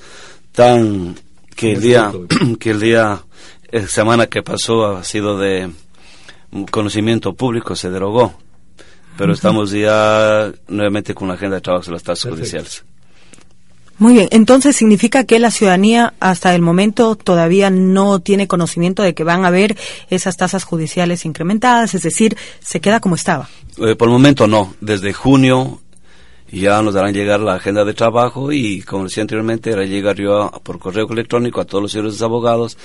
[0.50, 1.14] tan
[1.54, 2.12] que el día,
[2.58, 3.22] que el día,
[3.70, 5.70] eh, semana que pasó ha sido de
[6.70, 8.34] conocimiento público, se derogó.
[9.18, 12.84] Pero estamos ya nuevamente con la agenda de trabajo de las tasas judiciales.
[13.98, 19.12] Muy bien, entonces significa que la ciudadanía hasta el momento todavía no tiene conocimiento de
[19.12, 19.76] que van a haber
[20.08, 23.48] esas tasas judiciales incrementadas, es decir, se queda como estaba.
[23.78, 25.80] Eh, por el momento no, desde junio
[26.52, 30.48] ya nos darán llegar la agenda de trabajo y, como decía anteriormente, hará llegar yo
[30.62, 32.78] por correo electrónico a todos los señores abogados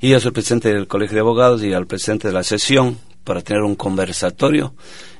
[0.00, 3.42] y a su presidente del Colegio de Abogados y al presidente de la sesión para
[3.42, 4.74] tener un conversatorio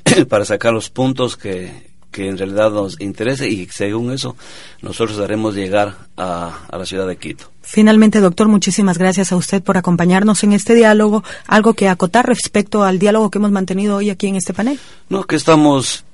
[0.28, 4.36] para sacar los puntos que que en realidad nos interese y según eso
[4.82, 7.50] nosotros haremos llegar a, la ciudad de Quito.
[7.60, 11.24] Finalmente, doctor, muchísimas gracias a usted por acompañarnos en este diálogo.
[11.48, 14.78] ¿Algo que acotar respecto al diálogo que hemos mantenido hoy aquí en este panel?
[15.08, 16.04] No, que estamos,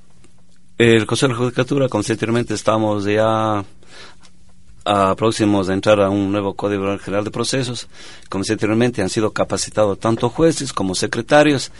[0.79, 3.63] el Consejo de la Judicatura, conscientemente estamos ya
[4.83, 7.87] a próximos de entrar a un nuevo Código General de Procesos.
[8.27, 11.71] Como anteriormente, han sido capacitados tanto jueces como secretarios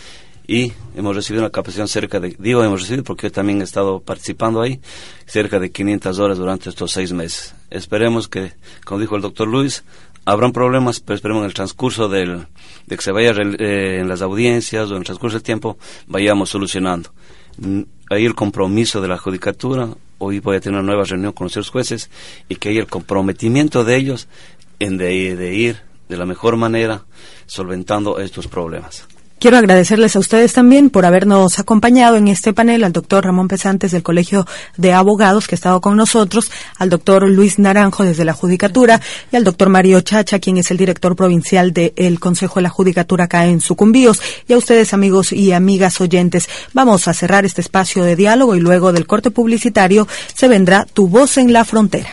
[0.48, 4.00] y hemos recibido una capacitación cerca de, digo hemos recibido porque yo también he estado
[4.00, 4.80] participando ahí,
[5.26, 7.56] cerca de 500 horas durante estos seis meses.
[7.70, 8.54] Esperemos que,
[8.86, 9.84] como dijo el doctor Luis,
[10.26, 12.48] habrán problemas, pero esperemos en el transcurso del,
[12.88, 15.78] de que se vaya eh, en las audiencias o en el transcurso del tiempo,
[16.08, 17.12] vayamos solucionando.
[17.58, 21.50] Mm, ahí el compromiso de la judicatura, hoy voy a tener una nueva reunión con
[21.54, 22.10] los jueces
[22.50, 24.28] y que hay el comprometimiento de ellos
[24.80, 25.78] en de ir
[26.10, 27.06] de la mejor manera
[27.46, 29.08] solventando estos problemas.
[29.42, 33.90] Quiero agradecerles a ustedes también por habernos acompañado en este panel, al doctor Ramón Pesantes
[33.90, 34.46] del Colegio
[34.78, 39.36] de Abogados que ha estado con nosotros, al doctor Luis Naranjo desde la Judicatura y
[39.36, 43.48] al doctor Mario Chacha, quien es el director provincial del Consejo de la Judicatura acá
[43.48, 44.22] en Sucumbíos.
[44.48, 48.60] Y a ustedes, amigos y amigas oyentes, vamos a cerrar este espacio de diálogo y
[48.60, 52.12] luego del corte publicitario se vendrá Tu voz en la frontera.